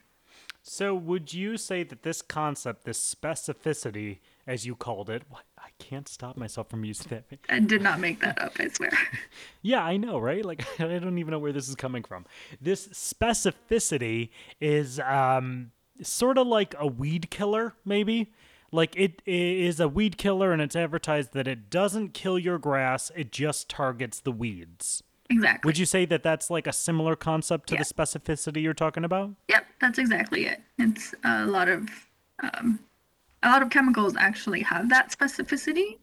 So, 0.70 0.93
would 0.93 1.34
you 1.34 1.56
say 1.56 1.84
that 1.84 2.04
this 2.04 2.22
concept, 2.22 2.84
this 2.84 3.15
specificity, 3.15 4.20
as 4.46 4.65
you 4.65 4.76
called 4.76 5.10
it, 5.10 5.24
I 5.58 5.70
can't 5.80 6.10
stop 6.10 6.36
myself 6.36 6.70
from 6.70 6.84
using 6.84 7.08
that. 7.10 7.24
I 7.48 7.60
did 7.60 7.82
not 7.82 8.02
make 8.02 8.20
that 8.20 8.41
up, 8.41 8.52
I 8.60 8.67
swear. 8.67 8.91
yeah, 9.62 9.82
I 9.82 9.96
know, 9.96 10.20
right? 10.20 10.43
Like, 10.43 10.65
I 10.82 11.00
don't 11.00 11.20
even 11.20 11.32
know 11.32 11.39
where 11.39 11.54
this 11.54 11.70
is 11.70 11.76
coming 11.76 12.04
from. 12.04 12.26
This 12.60 12.89
specificity 12.89 14.30
is 14.60 15.00
um, 15.00 15.72
sort 16.02 16.38
of 16.38 16.48
like 16.48 16.76
a 16.78 16.86
weed 16.86 17.30
killer, 17.30 17.74
maybe. 17.86 18.34
Like, 18.71 18.95
it, 18.97 19.21
it 19.25 19.34
is 19.34 19.80
a 19.80 19.88
weed 19.88 20.17
killer, 20.17 20.51
and 20.51 20.62
it's 20.62 20.75
advertised 20.75 21.34
that 21.34 21.47
it 21.47 21.69
doesn't 21.69 22.13
kill 22.13 22.38
your 22.38 22.58
grass, 22.58 23.12
it 23.15 23.32
just 23.32 23.69
targets 23.69 24.19
the 24.19 24.32
weeds. 24.32 25.03
Exactly. 25.30 25.67
Would 25.67 25.77
you 25.77 25.86
say 25.86 26.06
that 26.06 26.23
that's 26.23 26.49
like 26.49 26.67
a 26.67 26.73
similar 26.73 27.15
concept 27.15 27.67
to 27.69 27.75
Yeah. 27.75 27.84
the 27.84 27.86
specificity 27.86 28.62
you're 28.62 28.73
talking 28.73 29.03
about? 29.03 29.32
Yep, 29.49 29.65
that's 29.82 29.97
exactly 29.99 30.45
it. 30.45 30.62
It's 30.77 31.13
a 31.23 31.45
lot 31.45 31.67
of 31.67 31.89
um, 32.41 32.80
a 33.43 33.49
lot 33.49 33.62
of 33.62 33.69
chemicals 33.69 34.15
actually 34.15 34.62
have 34.62 34.89
that 34.89 35.12
specificity, 35.12 35.97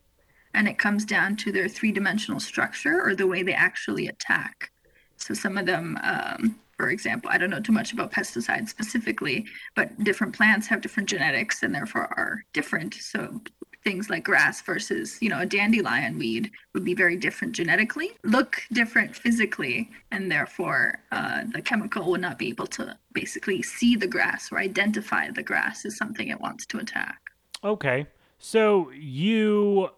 and 0.53 0.69
it 0.69 0.79
comes 0.79 1.05
down 1.05 1.37
to 1.37 1.53
their 1.53 1.69
three-dimensional 1.69 2.41
structure 2.41 3.01
or 3.03 3.15
the 3.15 3.27
way 3.27 3.43
they 3.43 3.55
actually 3.55 4.09
attack. 4.09 4.71
So 5.17 5.33
some 5.33 5.57
of 5.57 5.67
them, 5.67 5.99
um, 6.03 6.59
for 6.77 6.91
example, 6.91 7.31
I 7.33 7.39
don't 7.39 7.51
know 7.51 7.61
too 7.61 7.73
much 7.73 7.93
about 7.93 8.13
pesticides 8.13 8.69
specifically, 8.69 9.47
but 9.75 10.03
different 10.05 10.35
plants 10.35 10.67
have 10.69 10.81
different 10.81 11.09
genetics 11.09 11.63
and 11.63 11.75
therefore 11.75 12.13
are 12.17 12.45
different. 12.53 12.95
So 12.95 13.41
things 13.85 14.09
like 14.09 14.25
grass 14.25 14.63
versus 14.63 15.19
you 15.21 15.29
know 15.29 15.41
a 15.41 15.47
dandelion 15.47 16.17
weed 16.17 16.51
would 16.73 16.87
be 16.87 16.95
very 16.95 17.19
different 17.19 17.55
genetically 17.55 18.13
look 18.23 18.63
different 18.73 19.15
physically 19.15 19.91
and 20.11 20.33
therefore 20.33 21.03
uh, 21.13 21.43
the 21.53 21.61
chemical 21.61 22.11
would 22.11 22.23
not 22.23 22.39
be 22.39 22.49
able 22.49 22.67
to 22.67 22.97
basically 23.13 23.61
see 23.61 23.95
the 23.95 24.07
grass 24.07 24.51
or 24.51 24.59
identify 24.59 25.31
the 25.31 25.43
grass 25.43 25.85
as 25.85 25.99
something 25.99 26.29
it 26.29 26.41
wants 26.41 26.65
to 26.65 26.79
attack 26.79 27.25
Okay. 27.65 28.07
So 28.39 28.91
you 28.91 29.89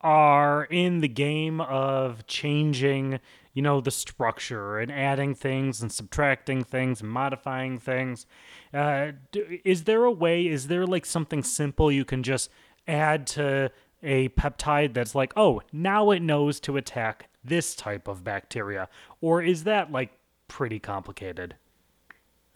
are 0.00 0.64
in 0.64 1.00
the 1.00 1.08
game 1.08 1.60
of 1.60 2.26
changing, 2.26 3.20
you 3.52 3.62
know, 3.62 3.80
the 3.80 3.90
structure 3.90 4.78
and 4.78 4.90
adding 4.90 5.34
things 5.34 5.82
and 5.82 5.92
subtracting 5.92 6.64
things 6.64 7.00
and 7.00 7.10
modifying 7.10 7.78
things. 7.78 8.26
Uh, 8.72 9.12
is 9.64 9.84
there 9.84 10.04
a 10.04 10.10
way, 10.10 10.46
is 10.46 10.68
there 10.68 10.86
like 10.86 11.04
something 11.04 11.42
simple 11.42 11.92
you 11.92 12.04
can 12.04 12.22
just 12.22 12.50
add 12.88 13.26
to 13.26 13.70
a 14.02 14.28
peptide 14.30 14.94
that's 14.94 15.14
like, 15.14 15.32
oh, 15.36 15.60
now 15.72 16.10
it 16.10 16.22
knows 16.22 16.60
to 16.60 16.76
attack 16.76 17.28
this 17.44 17.74
type 17.74 18.08
of 18.08 18.24
bacteria? 18.24 18.88
Or 19.20 19.42
is 19.42 19.64
that 19.64 19.92
like 19.92 20.10
pretty 20.48 20.78
complicated? 20.78 21.56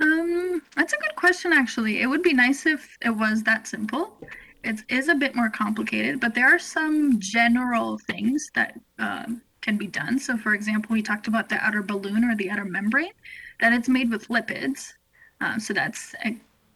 Um, 0.01 0.63
that's 0.77 0.93
a 0.93 0.99
good 0.99 1.17
question, 1.17 1.53
actually. 1.53 2.03
It 2.03 2.07
would 2.07 2.23
be 2.23 2.35
nice 2.35 2.67
if 2.67 2.99
it 3.03 3.11
was 3.11 3.43
that 3.45 3.67
simple. 3.67 4.19
It 4.65 4.83
is 4.89 5.09
a 5.09 5.15
bit 5.15 5.35
more 5.35 5.49
complicated, 5.49 6.21
but 6.21 6.35
there 6.35 6.53
are 6.53 6.59
some 6.59 7.21
general 7.21 7.99
things 7.99 8.51
that 8.55 8.79
um, 8.99 9.41
can 9.67 9.77
be 9.77 9.89
done. 9.89 10.19
So, 10.19 10.37
for 10.37 10.55
example, 10.55 10.95
we 10.95 11.03
talked 11.03 11.27
about 11.27 11.49
the 11.49 11.57
outer 11.57 11.83
balloon 11.83 12.25
or 12.25 12.37
the 12.37 12.51
outer 12.51 12.65
membrane, 12.65 13.13
that 13.61 13.73
it's 13.73 13.89
made 13.89 14.11
with 14.11 14.29
lipids. 14.29 14.93
Um, 15.41 15.59
so 15.59 15.75
that's 15.75 16.15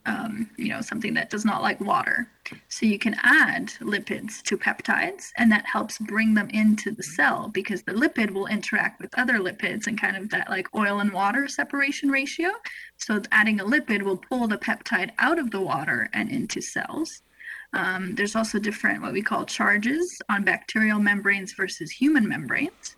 um, 0.06 0.50
you 0.56 0.68
know 0.70 0.80
something 0.80 1.14
that 1.14 1.30
does 1.30 1.44
not 1.44 1.62
like 1.62 1.80
water. 1.80 2.28
So 2.68 2.84
you 2.86 2.98
can 2.98 3.14
add 3.22 3.68
lipids 3.80 4.42
to 4.42 4.58
peptides, 4.58 5.30
and 5.36 5.52
that 5.52 5.64
helps 5.66 5.98
bring 5.98 6.34
them 6.34 6.48
into 6.50 6.90
the 6.90 7.02
cell 7.02 7.48
because 7.48 7.82
the 7.82 7.92
lipid 7.92 8.32
will 8.32 8.48
interact 8.48 9.00
with 9.00 9.16
other 9.16 9.38
lipids 9.38 9.86
and 9.86 10.00
kind 10.00 10.16
of 10.16 10.28
that 10.30 10.50
like 10.50 10.74
oil 10.74 10.98
and 10.98 11.12
water 11.12 11.46
separation 11.46 12.10
ratio. 12.10 12.50
So 12.96 13.22
adding 13.30 13.60
a 13.60 13.64
lipid 13.64 14.02
will 14.02 14.16
pull 14.16 14.48
the 14.48 14.58
peptide 14.58 15.10
out 15.18 15.38
of 15.38 15.52
the 15.52 15.60
water 15.60 16.08
and 16.12 16.28
into 16.28 16.60
cells. 16.60 17.22
Um, 17.72 18.14
there's 18.14 18.36
also 18.36 18.58
different 18.58 19.02
what 19.02 19.12
we 19.12 19.22
call 19.22 19.44
charges 19.44 20.20
on 20.28 20.44
bacterial 20.44 20.98
membranes 20.98 21.52
versus 21.52 21.90
human 21.90 22.28
membranes. 22.28 22.96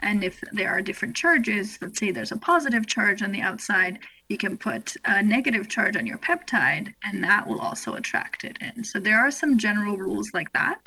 And 0.00 0.24
if 0.24 0.40
there 0.52 0.70
are 0.70 0.82
different 0.82 1.14
charges, 1.14 1.78
let's 1.80 1.98
say 1.98 2.10
there's 2.10 2.32
a 2.32 2.36
positive 2.36 2.86
charge 2.86 3.22
on 3.22 3.32
the 3.32 3.40
outside, 3.40 4.00
you 4.28 4.36
can 4.36 4.58
put 4.58 4.96
a 5.04 5.22
negative 5.22 5.68
charge 5.68 5.96
on 5.96 6.06
your 6.06 6.18
peptide, 6.18 6.92
and 7.04 7.22
that 7.22 7.46
will 7.46 7.60
also 7.60 7.94
attract 7.94 8.44
it 8.44 8.58
in. 8.60 8.82
So 8.82 8.98
there 8.98 9.20
are 9.20 9.30
some 9.30 9.58
general 9.58 9.96
rules 9.96 10.30
like 10.34 10.52
that 10.52 10.80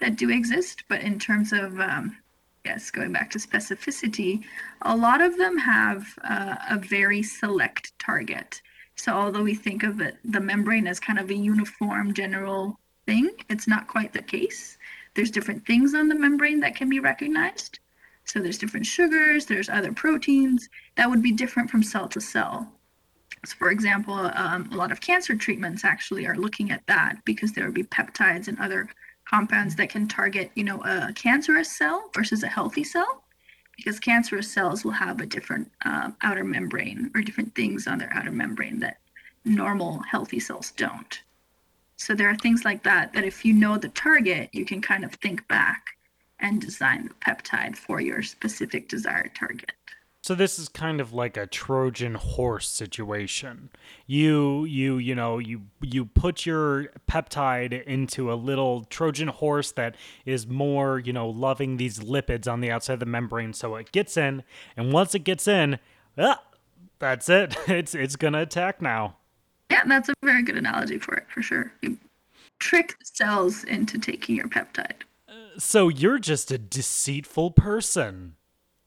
that 0.00 0.16
do 0.16 0.30
exist, 0.30 0.84
but 0.88 1.02
in 1.02 1.18
terms 1.18 1.52
of 1.52 1.78
um, 1.78 2.16
yes, 2.64 2.90
going 2.90 3.12
back 3.12 3.30
to 3.30 3.38
specificity, 3.38 4.42
a 4.82 4.96
lot 4.96 5.20
of 5.20 5.36
them 5.36 5.58
have 5.58 6.06
uh, 6.24 6.56
a 6.70 6.78
very 6.78 7.22
select 7.22 7.92
target. 7.98 8.62
So 8.96 9.12
although 9.12 9.42
we 9.42 9.54
think 9.54 9.82
of 9.82 10.00
it, 10.00 10.16
the 10.24 10.40
membrane 10.40 10.86
as 10.86 11.00
kind 11.00 11.18
of 11.18 11.30
a 11.30 11.34
uniform 11.34 12.14
general 12.14 12.78
thing, 13.06 13.30
it's 13.50 13.68
not 13.68 13.88
quite 13.88 14.12
the 14.12 14.22
case. 14.22 14.78
There's 15.14 15.30
different 15.30 15.66
things 15.66 15.94
on 15.94 16.08
the 16.08 16.14
membrane 16.14 16.60
that 16.60 16.76
can 16.76 16.88
be 16.88 17.00
recognized. 17.00 17.80
So 18.24 18.40
there's 18.40 18.58
different 18.58 18.86
sugars, 18.86 19.46
there's 19.46 19.68
other 19.68 19.92
proteins 19.92 20.68
that 20.96 21.10
would 21.10 21.22
be 21.22 21.32
different 21.32 21.70
from 21.70 21.82
cell 21.82 22.08
to 22.08 22.20
cell. 22.20 22.72
So 23.44 23.54
for 23.56 23.70
example, 23.70 24.14
um, 24.14 24.70
a 24.72 24.76
lot 24.76 24.90
of 24.90 25.00
cancer 25.00 25.36
treatments 25.36 25.84
actually 25.84 26.26
are 26.26 26.36
looking 26.36 26.70
at 26.70 26.86
that 26.86 27.16
because 27.24 27.52
there 27.52 27.64
would 27.66 27.74
be 27.74 27.84
peptides 27.84 28.48
and 28.48 28.58
other 28.58 28.88
compounds 29.28 29.76
that 29.76 29.90
can 29.90 30.08
target, 30.08 30.50
you 30.54 30.64
know, 30.64 30.82
a 30.84 31.12
cancerous 31.14 31.70
cell 31.70 32.10
versus 32.14 32.42
a 32.42 32.48
healthy 32.48 32.84
cell 32.84 33.23
because 33.76 34.00
cancerous 34.00 34.50
cells 34.50 34.84
will 34.84 34.92
have 34.92 35.20
a 35.20 35.26
different 35.26 35.70
uh, 35.84 36.10
outer 36.22 36.44
membrane 36.44 37.10
or 37.14 37.20
different 37.20 37.54
things 37.54 37.86
on 37.86 37.98
their 37.98 38.12
outer 38.12 38.30
membrane 38.30 38.78
that 38.80 38.98
normal 39.44 40.00
healthy 40.02 40.40
cells 40.40 40.72
don't. 40.72 41.22
So 41.96 42.14
there 42.14 42.28
are 42.28 42.36
things 42.36 42.64
like 42.64 42.82
that 42.82 43.12
that 43.12 43.24
if 43.24 43.44
you 43.44 43.52
know 43.52 43.78
the 43.78 43.88
target, 43.88 44.50
you 44.52 44.64
can 44.64 44.80
kind 44.80 45.04
of 45.04 45.12
think 45.14 45.46
back 45.48 45.96
and 46.40 46.60
design 46.60 47.08
the 47.08 47.14
peptide 47.14 47.76
for 47.76 48.00
your 48.00 48.22
specific 48.22 48.88
desired 48.88 49.34
target. 49.34 49.72
So 50.24 50.34
this 50.34 50.58
is 50.58 50.70
kind 50.70 51.02
of 51.02 51.12
like 51.12 51.36
a 51.36 51.46
Trojan 51.46 52.14
horse 52.14 52.66
situation. 52.66 53.68
You 54.06 54.64
you 54.64 54.96
you 54.96 55.14
know 55.14 55.36
you 55.36 55.64
you 55.82 56.06
put 56.06 56.46
your 56.46 56.86
peptide 57.06 57.84
into 57.84 58.32
a 58.32 58.34
little 58.34 58.84
Trojan 58.84 59.28
horse 59.28 59.72
that 59.72 59.96
is 60.24 60.46
more 60.46 60.98
you 60.98 61.12
know 61.12 61.28
loving 61.28 61.76
these 61.76 61.98
lipids 61.98 62.50
on 62.50 62.62
the 62.62 62.70
outside 62.70 62.94
of 62.94 63.00
the 63.00 63.06
membrane, 63.06 63.52
so 63.52 63.76
it 63.76 63.92
gets 63.92 64.16
in, 64.16 64.44
and 64.78 64.94
once 64.94 65.14
it 65.14 65.24
gets 65.24 65.46
in, 65.46 65.78
ah, 66.16 66.42
that's 66.98 67.28
it. 67.28 67.54
It's 67.68 67.94
it's 67.94 68.16
gonna 68.16 68.40
attack 68.40 68.80
now. 68.80 69.16
Yeah, 69.70 69.82
that's 69.84 70.08
a 70.08 70.14
very 70.22 70.42
good 70.42 70.56
analogy 70.56 70.98
for 70.98 71.14
it, 71.16 71.26
for 71.28 71.42
sure. 71.42 71.70
You 71.82 71.98
trick 72.60 72.96
the 72.98 73.04
cells 73.12 73.62
into 73.64 73.98
taking 73.98 74.36
your 74.36 74.48
peptide. 74.48 75.02
So 75.58 75.88
you're 75.88 76.18
just 76.18 76.50
a 76.50 76.56
deceitful 76.56 77.50
person. 77.50 78.36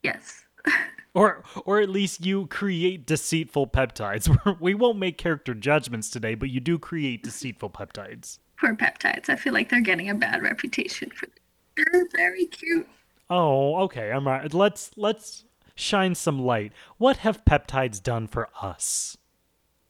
Yes. 0.02 0.46
Or, 1.18 1.44
or 1.66 1.80
at 1.80 1.90
least 1.90 2.26
you 2.26 2.46
create 2.48 3.06
deceitful 3.06 3.68
peptides. 3.68 4.28
We 4.60 4.76
won't 4.76 5.00
make 5.00 5.18
character 5.18 5.54
judgments 5.54 6.10
today, 6.10 6.36
but 6.36 6.50
you 6.50 6.60
do 6.60 6.78
create 6.78 7.24
deceitful 7.24 7.72
peptides. 7.72 8.40
Poor 8.60 8.76
peptides. 8.76 9.30
I 9.30 9.36
feel 9.36 9.54
like 9.54 9.70
they're 9.70 9.82
getting 9.82 10.10
a 10.10 10.16
bad 10.16 10.42
reputation 10.42 11.10
for 11.10 11.28
they're 11.76 12.08
very 12.16 12.46
cute. 12.46 12.88
Oh, 13.30 13.78
okay. 13.84 14.12
I'm 14.12 14.28
right. 14.28 14.52
Let's 14.54 14.92
let's 14.96 15.44
shine 15.76 16.16
some 16.16 16.40
light. 16.40 16.72
What 16.98 17.18
have 17.18 17.46
peptides 17.46 18.02
done 18.02 18.28
for 18.28 18.50
us? 18.62 19.18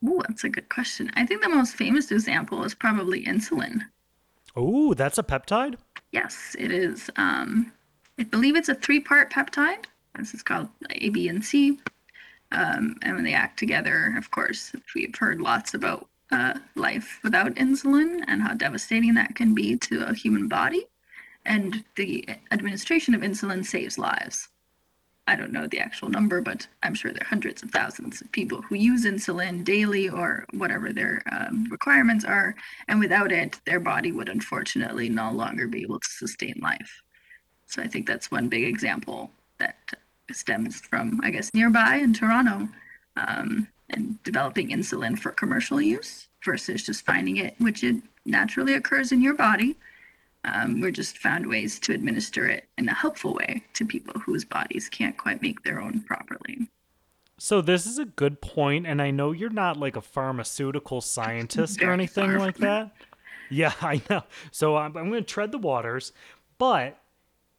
Ooh, 0.05 0.21
that's 0.27 0.43
a 0.43 0.49
good 0.49 0.69
question. 0.69 1.09
I 1.15 1.25
think 1.25 1.41
the 1.41 1.49
most 1.49 1.75
famous 1.75 2.11
example 2.11 2.63
is 2.63 2.73
probably 2.73 3.23
insulin. 3.25 3.81
Oh, 4.55 4.93
that's 4.93 5.17
a 5.17 5.23
peptide. 5.23 5.75
Yes, 6.11 6.55
it 6.59 6.71
is. 6.71 7.09
Um, 7.15 7.71
I 8.19 8.23
believe 8.23 8.55
it's 8.55 8.69
a 8.69 8.75
three-part 8.75 9.31
peptide. 9.31 9.85
This 10.17 10.33
is 10.33 10.43
called 10.43 10.69
A, 10.91 11.09
B, 11.09 11.27
and 11.27 11.43
C. 11.43 11.79
Um, 12.51 12.95
and 13.01 13.15
when 13.15 13.23
they 13.23 13.33
act 13.33 13.59
together, 13.59 14.15
of 14.17 14.31
course, 14.31 14.73
we've 14.95 15.15
heard 15.15 15.41
lots 15.41 15.73
about 15.73 16.07
uh, 16.31 16.55
life 16.75 17.19
without 17.23 17.55
insulin 17.55 18.23
and 18.27 18.41
how 18.41 18.53
devastating 18.53 19.13
that 19.15 19.35
can 19.35 19.53
be 19.53 19.77
to 19.77 20.05
a 20.07 20.13
human 20.13 20.47
body. 20.47 20.85
And 21.45 21.83
the 21.95 22.27
administration 22.51 23.13
of 23.13 23.21
insulin 23.21 23.65
saves 23.65 23.97
lives. 23.97 24.49
I 25.29 25.35
don't 25.35 25.51
know 25.51 25.67
the 25.67 25.79
actual 25.79 26.07
number, 26.07 26.41
but 26.41 26.67
I'm 26.83 26.93
sure 26.93 27.11
there 27.11 27.21
are 27.21 27.27
hundreds 27.27 27.61
of 27.61 27.71
thousands 27.71 28.21
of 28.21 28.31
people 28.31 28.61
who 28.61 28.75
use 28.75 29.05
insulin 29.05 29.63
daily 29.65 30.07
or 30.09 30.45
whatever 30.53 30.93
their 30.93 31.21
um, 31.29 31.67
requirements 31.69 32.23
are. 32.23 32.55
And 32.87 32.99
without 32.99 33.33
it, 33.33 33.59
their 33.65 33.81
body 33.81 34.13
would 34.13 34.29
unfortunately 34.29 35.09
no 35.09 35.31
longer 35.31 35.67
be 35.67 35.81
able 35.81 35.99
to 35.99 36.09
sustain 36.09 36.57
life. 36.61 37.01
So 37.65 37.81
I 37.81 37.87
think 37.87 38.07
that's 38.07 38.31
one 38.31 38.47
big 38.47 38.63
example 38.63 39.31
that 39.59 39.75
stems 40.31 40.81
from, 40.81 41.19
I 41.23 41.31
guess, 41.31 41.53
nearby 41.53 41.95
in 41.97 42.13
Toronto 42.13 42.67
um, 43.15 43.67
and 43.89 44.21
developing 44.23 44.69
insulin 44.69 45.17
for 45.17 45.31
commercial 45.31 45.81
use 45.81 46.27
versus 46.43 46.85
just 46.85 47.05
finding 47.05 47.37
it, 47.37 47.55
which 47.59 47.83
it 47.83 47.95
naturally 48.25 48.73
occurs 48.73 49.11
in 49.11 49.21
your 49.21 49.33
body. 49.33 49.75
Um, 50.43 50.79
we're 50.79 50.91
just 50.91 51.17
found 51.17 51.47
ways 51.47 51.79
to 51.79 51.93
administer 51.93 52.47
it 52.47 52.65
in 52.77 52.87
a 52.87 52.93
helpful 52.93 53.33
way 53.33 53.63
to 53.73 53.85
people 53.85 54.19
whose 54.21 54.45
bodies 54.45 54.87
can't 54.89 55.17
quite 55.17 55.41
make 55.41 55.63
their 55.63 55.81
own 55.81 56.01
properly. 56.01 56.69
So 57.37 57.61
this 57.61 57.85
is 57.85 57.99
a 57.99 58.05
good 58.05 58.41
point, 58.41 58.87
and 58.87 59.01
I 59.01 59.11
know 59.11 59.31
you're 59.31 59.49
not 59.49 59.77
like 59.77 59.95
a 59.95 60.01
pharmaceutical 60.01 61.01
scientist 61.01 61.81
or 61.83 61.91
anything 61.91 62.35
like 62.37 62.57
that. 62.57 62.91
Yeah, 63.49 63.73
I 63.81 64.01
know. 64.09 64.23
So 64.51 64.75
I'm, 64.75 64.95
I'm 64.97 65.09
going 65.09 65.23
to 65.23 65.33
tread 65.33 65.51
the 65.51 65.57
waters, 65.57 66.13
but 66.57 66.99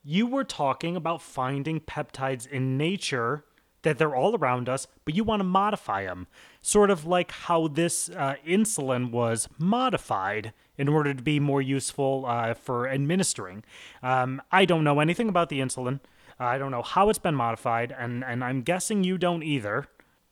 you 0.03 0.27
were 0.27 0.45
talking 0.45 0.97
about 0.97 1.23
finding 1.23 1.81
peptides 1.81 2.47
in 2.47 2.77
nature 2.77 3.45
that 3.83 3.99
they're 3.99 4.15
all 4.15 4.37
around 4.37 4.69
us, 4.69 4.87
but 5.05 5.15
you 5.15 5.25
want 5.25 5.41
to 5.41 5.45
modify 5.45 6.05
them, 6.05 6.27
sort 6.61 6.91
of 6.91 7.07
like 7.07 7.31
how 7.31 7.69
this 7.69 8.11
uh, 8.11 8.35
insulin 8.47 9.11
was 9.11 9.49
modified 9.59 10.53
in 10.77 10.89
order 10.89 11.15
to 11.15 11.23
be 11.23 11.41
more 11.41 11.63
useful 11.63 12.25
uh, 12.27 12.55
for 12.55 12.89
administering. 12.89 13.63
Um, 14.03 14.43
I 14.51 14.65
don't 14.65 14.85
know 14.85 15.01
anything 15.01 15.29
about 15.29 15.49
the 15.49 15.61
insulin. 15.61 16.01
I 16.41 16.59
don't 16.59 16.71
know 16.71 16.83
how 16.83 17.09
it's 17.09 17.19
been 17.19 17.35
modified, 17.35 17.95
and, 17.97 18.25
and 18.25 18.45
I'm 18.45 18.63
guessing 18.63 19.05
you 19.05 19.19
don't 19.19 19.43
either. 19.43 19.87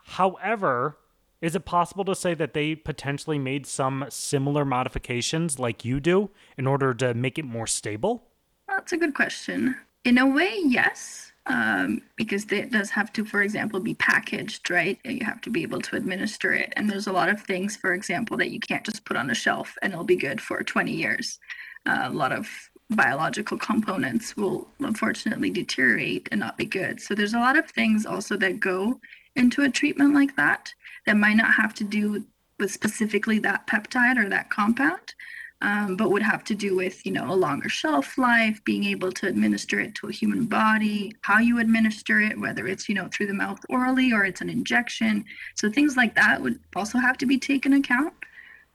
However, 0.05 0.99
is 1.41 1.55
it 1.55 1.65
possible 1.65 2.05
to 2.05 2.15
say 2.15 2.35
that 2.35 2.55
they 2.55 2.75
potentially 2.75 3.39
made 3.39 3.67
some 3.67 4.07
similar 4.09 4.65
modifications 4.65 5.59
like 5.59 5.85
you 5.85 6.01
do 6.01 6.31
in 6.57 6.67
order 6.67 6.95
to 6.95 7.13
make 7.13 7.39
it 7.39 7.45
more 7.45 7.67
stable? 7.67 8.25
That's 8.77 8.93
a 8.93 8.99
good 8.99 9.15
question. 9.15 9.75
In 10.05 10.19
a 10.19 10.27
way, 10.27 10.55
yes, 10.63 11.33
um, 11.47 12.03
because 12.15 12.45
it 12.53 12.71
does 12.71 12.91
have 12.91 13.11
to, 13.15 13.25
for 13.25 13.41
example, 13.41 13.81
be 13.81 13.95
packaged, 13.95 14.69
right? 14.71 14.99
You 15.03 15.25
have 15.25 15.41
to 15.41 15.51
be 15.51 15.63
able 15.63 15.81
to 15.81 15.97
administer 15.97 16.53
it. 16.53 16.75
And 16.77 16.89
there's 16.89 17.07
a 17.07 17.13
lot 17.13 17.31
of 17.31 17.41
things, 17.41 17.75
for 17.75 17.95
example, 17.95 18.37
that 18.37 18.51
you 18.51 18.61
can't 18.61 18.85
just 18.85 19.07
put 19.07 19.17
on 19.17 19.31
a 19.31 19.35
shelf 19.35 19.79
and 19.81 19.95
it'll 19.95 20.05
be 20.05 20.17
good 20.17 20.43
for 20.43 20.63
20 20.63 20.93
years. 20.93 21.39
Uh, 21.87 22.03
a 22.05 22.11
lot 22.11 22.33
of 22.33 22.51
biological 22.91 23.57
components 23.57 24.37
will 24.37 24.69
unfortunately 24.81 25.49
deteriorate 25.49 26.29
and 26.31 26.41
not 26.41 26.59
be 26.59 26.67
good. 26.67 27.01
So 27.01 27.15
there's 27.15 27.35
a 27.35 27.39
lot 27.39 27.57
of 27.57 27.71
things 27.71 28.05
also 28.05 28.37
that 28.37 28.61
go 28.61 29.01
into 29.37 29.63
a 29.63 29.71
treatment 29.71 30.13
like 30.13 30.37
that 30.37 30.75
that 31.07 31.17
might 31.17 31.39
not 31.39 31.55
have 31.55 31.73
to 31.77 31.85
do 31.85 32.27
with 32.59 32.71
specifically 32.71 33.39
that 33.39 33.67
peptide 33.67 34.23
or 34.23 34.29
that 34.29 34.51
compound, 34.51 35.15
um, 35.63 35.97
but 35.97 36.11
would 36.11 36.23
have 36.23 36.45
to 36.45 36.55
do 36.55 36.77
with 36.77 37.05
you 37.07 37.13
know 37.13 37.33
a 37.33 37.35
longer 37.35 37.69
shelf 37.69 38.19
life 38.19 38.63
being 38.65 38.85
able 38.85 39.11
to 39.13 39.27
administer 39.27 39.81
it 39.81 39.95
to 39.95 40.09
a 40.09 40.13
human 40.13 40.45
body 40.45 41.13
how 41.23 41.39
you 41.39 41.59
administer 41.59 42.21
it 42.21 42.39
whether 42.39 42.67
it's 42.67 42.89
you 42.89 42.95
know 42.95 43.09
through 43.09 43.27
the 43.27 43.35
mouth 43.35 43.61
orally 43.69 44.13
or 44.13 44.25
it's 44.25 44.41
an 44.41 44.51
injection. 44.51 45.25
So 45.55 45.71
things 45.71 45.97
like 45.97 46.15
that 46.15 46.41
would 46.43 46.61
also 46.75 46.99
have 46.99 47.19
to 47.19 47.27
be 47.27 47.39
taken 47.39 47.73
account 47.75 48.13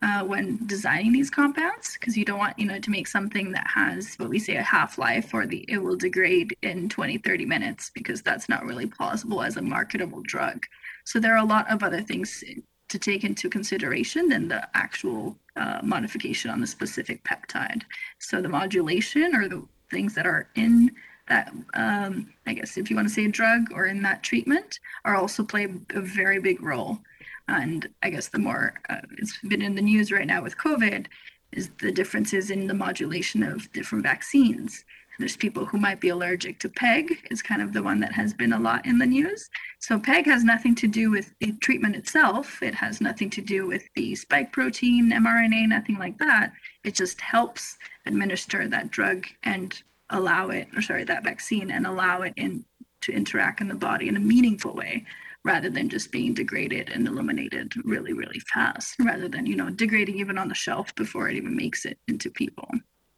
uh, 0.01 0.23
when 0.23 0.59
designing 0.65 1.11
these 1.13 1.29
compounds 1.29 1.95
because 1.99 2.17
you 2.17 2.25
don't 2.25 2.39
want 2.39 2.57
you 2.57 2.65
know 2.65 2.79
to 2.79 2.89
make 2.89 3.07
something 3.07 3.51
that 3.51 3.67
has 3.67 4.15
what 4.15 4.29
we 4.29 4.39
say 4.39 4.55
a 4.55 4.63
half-life 4.63 5.33
or 5.33 5.45
the 5.45 5.63
it 5.67 5.77
will 5.77 5.95
degrade 5.95 6.55
in 6.63 6.89
20 6.89 7.17
30 7.19 7.45
minutes 7.45 7.91
because 7.93 8.21
that's 8.21 8.49
not 8.49 8.65
really 8.65 8.87
plausible 8.87 9.41
as 9.43 9.57
a 9.57 9.61
marketable 9.61 10.21
drug. 10.23 10.65
So 11.03 11.19
there 11.19 11.33
are 11.33 11.43
a 11.43 11.45
lot 11.45 11.69
of 11.69 11.83
other 11.83 12.01
things 12.01 12.43
to 12.91 12.99
take 12.99 13.23
into 13.23 13.49
consideration 13.49 14.29
than 14.29 14.47
the 14.47 14.67
actual 14.75 15.37
uh, 15.55 15.79
modification 15.83 16.51
on 16.51 16.61
the 16.61 16.67
specific 16.67 17.23
peptide. 17.23 17.83
So 18.19 18.41
the 18.41 18.49
modulation 18.49 19.35
or 19.35 19.47
the 19.47 19.63
things 19.89 20.13
that 20.15 20.25
are 20.25 20.49
in 20.55 20.91
that, 21.27 21.53
um, 21.75 22.33
I 22.45 22.53
guess, 22.53 22.77
if 22.77 22.89
you 22.89 22.95
want 22.95 23.07
to 23.07 23.13
say 23.13 23.25
a 23.25 23.29
drug 23.29 23.71
or 23.73 23.85
in 23.85 24.01
that 24.03 24.23
treatment, 24.23 24.79
are 25.05 25.15
also 25.15 25.43
play 25.43 25.67
a 25.93 26.01
very 26.01 26.39
big 26.39 26.61
role. 26.61 26.99
And 27.47 27.87
I 28.03 28.09
guess 28.09 28.27
the 28.27 28.39
more 28.39 28.73
uh, 28.89 29.01
it's 29.17 29.37
been 29.39 29.61
in 29.61 29.75
the 29.75 29.81
news 29.81 30.11
right 30.11 30.27
now 30.27 30.41
with 30.41 30.57
COVID 30.57 31.07
is 31.51 31.69
the 31.81 31.91
differences 31.91 32.49
in 32.49 32.67
the 32.67 32.73
modulation 32.73 33.43
of 33.43 33.71
different 33.71 34.03
vaccines. 34.03 34.85
There's 35.21 35.37
people 35.37 35.65
who 35.65 35.77
might 35.77 36.01
be 36.01 36.09
allergic 36.09 36.57
to 36.59 36.69
PEG, 36.69 37.27
is 37.29 37.43
kind 37.43 37.61
of 37.61 37.73
the 37.73 37.83
one 37.83 37.99
that 37.99 38.11
has 38.11 38.33
been 38.33 38.53
a 38.53 38.59
lot 38.59 38.87
in 38.87 38.97
the 38.97 39.05
news. 39.05 39.47
So 39.79 39.99
PEG 39.99 40.25
has 40.25 40.43
nothing 40.43 40.73
to 40.75 40.87
do 40.87 41.11
with 41.11 41.31
the 41.39 41.51
treatment 41.61 41.95
itself. 41.95 42.63
It 42.63 42.73
has 42.73 43.01
nothing 43.01 43.29
to 43.29 43.41
do 43.41 43.67
with 43.67 43.83
the 43.95 44.15
spike 44.15 44.51
protein, 44.51 45.11
mRNA, 45.11 45.69
nothing 45.69 45.99
like 45.99 46.17
that. 46.17 46.53
It 46.83 46.95
just 46.95 47.21
helps 47.21 47.77
administer 48.07 48.67
that 48.67 48.89
drug 48.89 49.27
and 49.43 49.79
allow 50.09 50.49
it, 50.49 50.67
or 50.75 50.81
sorry, 50.81 51.03
that 51.03 51.23
vaccine 51.23 51.69
and 51.69 51.85
allow 51.85 52.23
it 52.23 52.33
in 52.35 52.65
to 53.01 53.13
interact 53.13 53.61
in 53.61 53.67
the 53.67 53.75
body 53.75 54.07
in 54.07 54.17
a 54.17 54.19
meaningful 54.19 54.73
way 54.73 55.05
rather 55.43 55.69
than 55.69 55.89
just 55.89 56.11
being 56.11 56.33
degraded 56.33 56.89
and 56.89 57.07
eliminated 57.07 57.73
really, 57.85 58.13
really 58.13 58.39
fast, 58.53 58.95
rather 58.99 59.27
than, 59.27 59.45
you 59.45 59.55
know, 59.55 59.69
degrading 59.69 60.17
even 60.17 60.37
on 60.37 60.47
the 60.47 60.55
shelf 60.55 60.93
before 60.95 61.29
it 61.29 61.35
even 61.35 61.55
makes 61.55 61.85
it 61.85 61.97
into 62.07 62.29
people. 62.29 62.67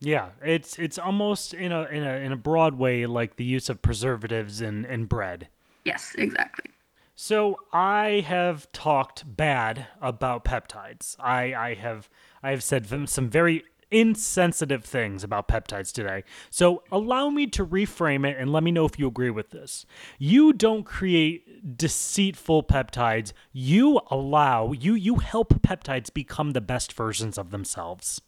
Yeah, 0.05 0.29
it's 0.43 0.77
it's 0.77 0.97
almost 0.99 1.53
in 1.53 1.71
a 1.71 1.83
in 1.83 2.03
a 2.03 2.15
in 2.15 2.31
a 2.33 2.37
broad 2.37 2.75
way 2.75 3.05
like 3.05 3.37
the 3.37 3.45
use 3.45 3.69
of 3.69 3.81
preservatives 3.81 4.59
in, 4.59 4.83
in 4.85 5.05
bread. 5.05 5.47
Yes, 5.85 6.13
exactly. 6.17 6.71
So 7.15 7.57
I 7.71 8.23
have 8.27 8.69
talked 8.73 9.23
bad 9.37 9.87
about 10.01 10.43
peptides. 10.43 11.15
I 11.19 11.53
I 11.53 11.73
have 11.75 12.09
I 12.41 12.51
have 12.51 12.61
said 12.61 12.87
some 13.09 13.29
very 13.29 13.63
insensitive 13.91 14.83
things 14.83 15.23
about 15.23 15.47
peptides 15.47 15.93
today. 15.93 16.23
So 16.49 16.83
allow 16.91 17.29
me 17.29 17.47
to 17.47 17.65
reframe 17.65 18.27
it 18.27 18.35
and 18.37 18.51
let 18.51 18.63
me 18.63 18.71
know 18.71 18.85
if 18.85 18.99
you 18.99 19.07
agree 19.07 19.29
with 19.29 19.51
this. 19.51 19.85
You 20.19 20.51
don't 20.51 20.83
create 20.83 21.77
deceitful 21.77 22.63
peptides. 22.63 23.31
You 23.53 24.01
allow 24.11 24.73
you 24.73 24.95
you 24.95 25.15
help 25.19 25.53
peptides 25.61 26.13
become 26.13 26.51
the 26.51 26.61
best 26.61 26.91
versions 26.91 27.37
of 27.37 27.51
themselves. 27.51 28.19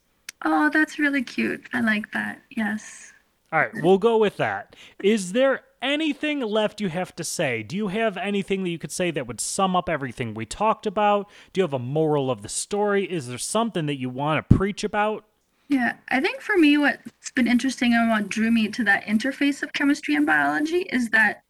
Oh, 0.43 0.69
that's 0.69 0.99
really 0.99 1.23
cute. 1.23 1.67
I 1.73 1.81
like 1.81 2.11
that. 2.11 2.41
Yes. 2.49 3.13
All 3.51 3.59
right, 3.59 3.71
we'll 3.81 3.97
go 3.97 4.17
with 4.17 4.37
that. 4.37 4.75
Is 5.01 5.31
there 5.31 5.61
anything 5.81 6.41
left 6.41 6.81
you 6.81 6.89
have 6.89 7.15
to 7.15 7.23
say? 7.23 7.63
Do 7.63 7.77
you 7.77 7.87
have 7.87 8.17
anything 8.17 8.63
that 8.63 8.69
you 8.69 8.79
could 8.79 8.91
say 8.91 9.11
that 9.11 9.27
would 9.27 9.39
sum 9.39 9.75
up 9.75 9.87
everything 9.87 10.33
we 10.33 10.45
talked 10.45 10.85
about? 10.85 11.29
Do 11.53 11.59
you 11.59 11.63
have 11.63 11.73
a 11.73 11.79
moral 11.79 12.29
of 12.29 12.41
the 12.41 12.49
story? 12.49 13.05
Is 13.05 13.27
there 13.27 13.37
something 13.37 13.85
that 13.85 13.95
you 13.95 14.09
want 14.09 14.49
to 14.49 14.55
preach 14.55 14.83
about? 14.83 15.25
Yeah, 15.69 15.93
I 16.09 16.19
think 16.19 16.41
for 16.41 16.57
me, 16.57 16.77
what's 16.77 17.31
been 17.35 17.47
interesting 17.47 17.93
and 17.93 18.09
what 18.09 18.29
drew 18.29 18.51
me 18.51 18.67
to 18.69 18.83
that 18.83 19.05
interface 19.05 19.63
of 19.63 19.73
chemistry 19.73 20.15
and 20.15 20.25
biology 20.25 20.81
is 20.91 21.09
that 21.09 21.43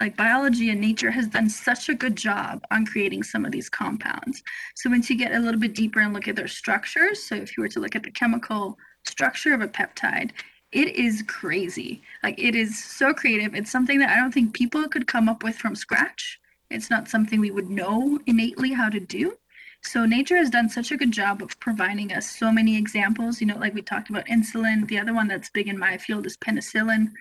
like 0.00 0.16
biology 0.16 0.70
and 0.70 0.80
nature 0.80 1.10
has 1.10 1.26
done 1.28 1.48
such 1.48 1.88
a 1.88 1.94
good 1.94 2.16
job 2.16 2.64
on 2.70 2.86
creating 2.86 3.22
some 3.22 3.44
of 3.44 3.52
these 3.52 3.68
compounds. 3.68 4.42
So 4.74 4.90
once 4.90 5.10
you 5.10 5.16
get 5.16 5.34
a 5.34 5.38
little 5.38 5.60
bit 5.60 5.74
deeper 5.74 6.00
and 6.00 6.14
look 6.14 6.28
at 6.28 6.36
their 6.36 6.48
structures, 6.48 7.22
so 7.22 7.34
if 7.34 7.56
you 7.56 7.62
were 7.62 7.68
to 7.68 7.80
look 7.80 7.94
at 7.94 8.02
the 8.02 8.10
chemical 8.10 8.78
structure 9.04 9.52
of 9.52 9.60
a 9.60 9.68
peptide, 9.68 10.30
it 10.72 10.96
is 10.96 11.22
crazy. 11.28 12.02
Like 12.22 12.38
it 12.38 12.54
is 12.54 12.82
so 12.82 13.12
creative. 13.12 13.54
It's 13.54 13.70
something 13.70 13.98
that 13.98 14.08
I 14.08 14.16
don't 14.16 14.32
think 14.32 14.54
people 14.54 14.88
could 14.88 15.06
come 15.06 15.28
up 15.28 15.42
with 15.42 15.56
from 15.56 15.76
scratch. 15.76 16.40
It's 16.70 16.88
not 16.88 17.08
something 17.08 17.40
we 17.40 17.50
would 17.50 17.68
know 17.68 18.18
innately 18.26 18.72
how 18.72 18.88
to 18.88 18.98
do. 18.98 19.36
So 19.84 20.06
nature 20.06 20.36
has 20.36 20.48
done 20.48 20.68
such 20.68 20.92
a 20.92 20.96
good 20.96 21.10
job 21.10 21.42
of 21.42 21.58
providing 21.60 22.12
us 22.12 22.30
so 22.30 22.50
many 22.50 22.78
examples. 22.78 23.40
You 23.40 23.48
know, 23.48 23.58
like 23.58 23.74
we 23.74 23.82
talked 23.82 24.08
about 24.08 24.26
insulin. 24.26 24.86
The 24.86 24.98
other 24.98 25.12
one 25.12 25.28
that's 25.28 25.50
big 25.50 25.68
in 25.68 25.78
my 25.78 25.98
field 25.98 26.24
is 26.24 26.36
penicillin, 26.36 27.12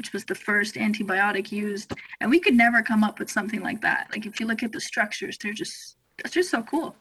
which 0.00 0.14
was 0.14 0.24
the 0.24 0.34
first 0.34 0.76
antibiotic 0.76 1.52
used. 1.52 1.92
And 2.22 2.30
we 2.30 2.40
could 2.40 2.54
never 2.54 2.80
come 2.80 3.04
up 3.04 3.18
with 3.18 3.30
something 3.30 3.60
like 3.60 3.82
that. 3.82 4.08
Like 4.10 4.24
if 4.24 4.40
you 4.40 4.46
look 4.46 4.62
at 4.62 4.72
the 4.72 4.80
structures, 4.80 5.36
they're 5.36 5.52
just 5.52 5.96
that's 6.16 6.32
just 6.32 6.50
so 6.50 6.62
cool. 6.62 6.96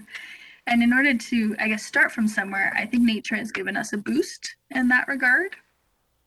and 0.66 0.82
in 0.82 0.92
order 0.92 1.16
to, 1.16 1.54
I 1.60 1.68
guess, 1.68 1.84
start 1.84 2.10
from 2.10 2.26
somewhere, 2.26 2.72
I 2.76 2.86
think 2.86 3.04
nature 3.04 3.36
has 3.36 3.52
given 3.52 3.76
us 3.76 3.92
a 3.92 3.98
boost 3.98 4.56
in 4.72 4.88
that 4.88 5.06
regard. 5.06 5.54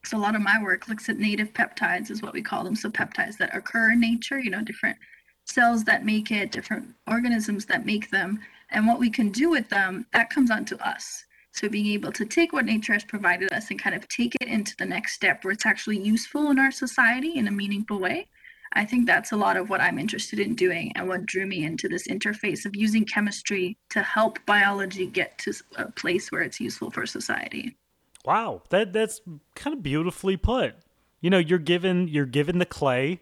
So 0.06 0.16
a 0.16 0.18
lot 0.18 0.34
of 0.34 0.40
my 0.40 0.62
work 0.62 0.88
looks 0.88 1.10
at 1.10 1.18
native 1.18 1.52
peptides, 1.52 2.10
is 2.10 2.22
what 2.22 2.32
we 2.32 2.40
call 2.40 2.64
them. 2.64 2.74
So 2.74 2.88
peptides 2.88 3.36
that 3.36 3.54
occur 3.54 3.92
in 3.92 4.00
nature, 4.00 4.38
you 4.38 4.50
know, 4.50 4.62
different 4.62 4.96
cells 5.44 5.84
that 5.84 6.06
make 6.06 6.30
it, 6.30 6.52
different 6.52 6.88
organisms 7.06 7.66
that 7.66 7.84
make 7.84 8.08
them, 8.10 8.40
and 8.70 8.86
what 8.86 8.98
we 8.98 9.10
can 9.10 9.28
do 9.28 9.50
with 9.50 9.68
them, 9.68 10.06
that 10.14 10.30
comes 10.30 10.50
onto 10.50 10.76
us. 10.76 11.26
So 11.54 11.68
being 11.68 11.86
able 11.86 12.10
to 12.12 12.24
take 12.24 12.52
what 12.52 12.64
nature 12.64 12.92
has 12.94 13.04
provided 13.04 13.52
us 13.52 13.70
and 13.70 13.80
kind 13.80 13.94
of 13.94 14.08
take 14.08 14.34
it 14.40 14.48
into 14.48 14.74
the 14.76 14.84
next 14.84 15.12
step 15.12 15.44
where 15.44 15.52
it's 15.52 15.64
actually 15.64 15.98
useful 15.98 16.50
in 16.50 16.58
our 16.58 16.72
society 16.72 17.36
in 17.36 17.46
a 17.46 17.52
meaningful 17.52 18.00
way. 18.00 18.26
I 18.72 18.84
think 18.84 19.06
that's 19.06 19.30
a 19.30 19.36
lot 19.36 19.56
of 19.56 19.70
what 19.70 19.80
I'm 19.80 20.00
interested 20.00 20.40
in 20.40 20.56
doing 20.56 20.90
and 20.96 21.06
what 21.06 21.26
drew 21.26 21.46
me 21.46 21.64
into 21.64 21.88
this 21.88 22.08
interface 22.08 22.66
of 22.66 22.74
using 22.74 23.04
chemistry 23.04 23.78
to 23.90 24.02
help 24.02 24.44
biology 24.46 25.06
get 25.06 25.38
to 25.38 25.52
a 25.76 25.92
place 25.92 26.32
where 26.32 26.42
it's 26.42 26.58
useful 26.58 26.90
for 26.90 27.06
society. 27.06 27.76
Wow, 28.24 28.62
that 28.70 28.92
that's 28.92 29.20
kind 29.54 29.76
of 29.76 29.82
beautifully 29.82 30.36
put. 30.36 30.74
You 31.20 31.30
know, 31.30 31.38
you're 31.38 31.60
given 31.60 32.08
you're 32.08 32.26
given 32.26 32.58
the 32.58 32.66
clay, 32.66 33.20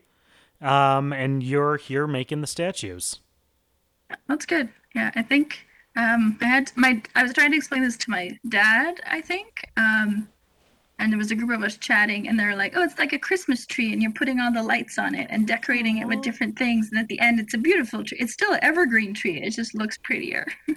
um, 0.62 1.12
and 1.12 1.42
you're 1.42 1.77
here 1.77 2.07
making 2.07 2.40
the 2.40 2.47
statues. 2.47 3.21
That's 4.27 4.47
good. 4.47 4.71
Yeah, 4.95 5.11
I 5.14 5.23
think 5.23 5.66
um, 5.96 6.38
I 6.40 6.46
had 6.46 6.72
my. 6.76 7.02
I 7.14 7.22
was 7.22 7.33
trying 7.33 7.50
to 7.52 7.57
explain 7.57 7.83
this 7.83 7.96
to 7.98 8.11
my 8.11 8.38
dad. 8.48 9.00
I 9.07 9.20
think 9.20 9.70
um, 9.76 10.28
and 10.98 11.12
there 11.12 11.18
was 11.18 11.31
a 11.33 11.35
group 11.35 11.50
of 11.50 11.62
us 11.62 11.76
chatting 11.78 12.28
and 12.28 12.38
they're 12.38 12.55
like 12.55 12.74
oh 12.76 12.83
it's 12.83 12.98
like 12.98 13.12
a 13.12 13.18
christmas 13.18 13.66
tree 13.66 13.92
and 13.92 14.00
you're 14.00 14.12
putting 14.12 14.38
all 14.38 14.52
the 14.52 14.62
lights 14.62 14.98
on 14.98 15.14
it 15.16 15.26
and 15.31 15.48
decorating 15.48 15.98
it 15.98 16.07
with 16.07 16.22
different 16.22 16.57
things 16.57 16.90
and 16.90 16.98
at 17.00 17.09
the 17.09 17.18
end 17.18 17.40
it's 17.40 17.55
a 17.55 17.59
beautiful 17.59 18.05
tree 18.05 18.18
it's 18.20 18.33
still 18.33 18.52
an 18.52 18.61
evergreen 18.62 19.12
tree 19.12 19.42
it 19.42 19.50
just 19.50 19.74
looks 19.74 19.98
prettier 19.98 20.46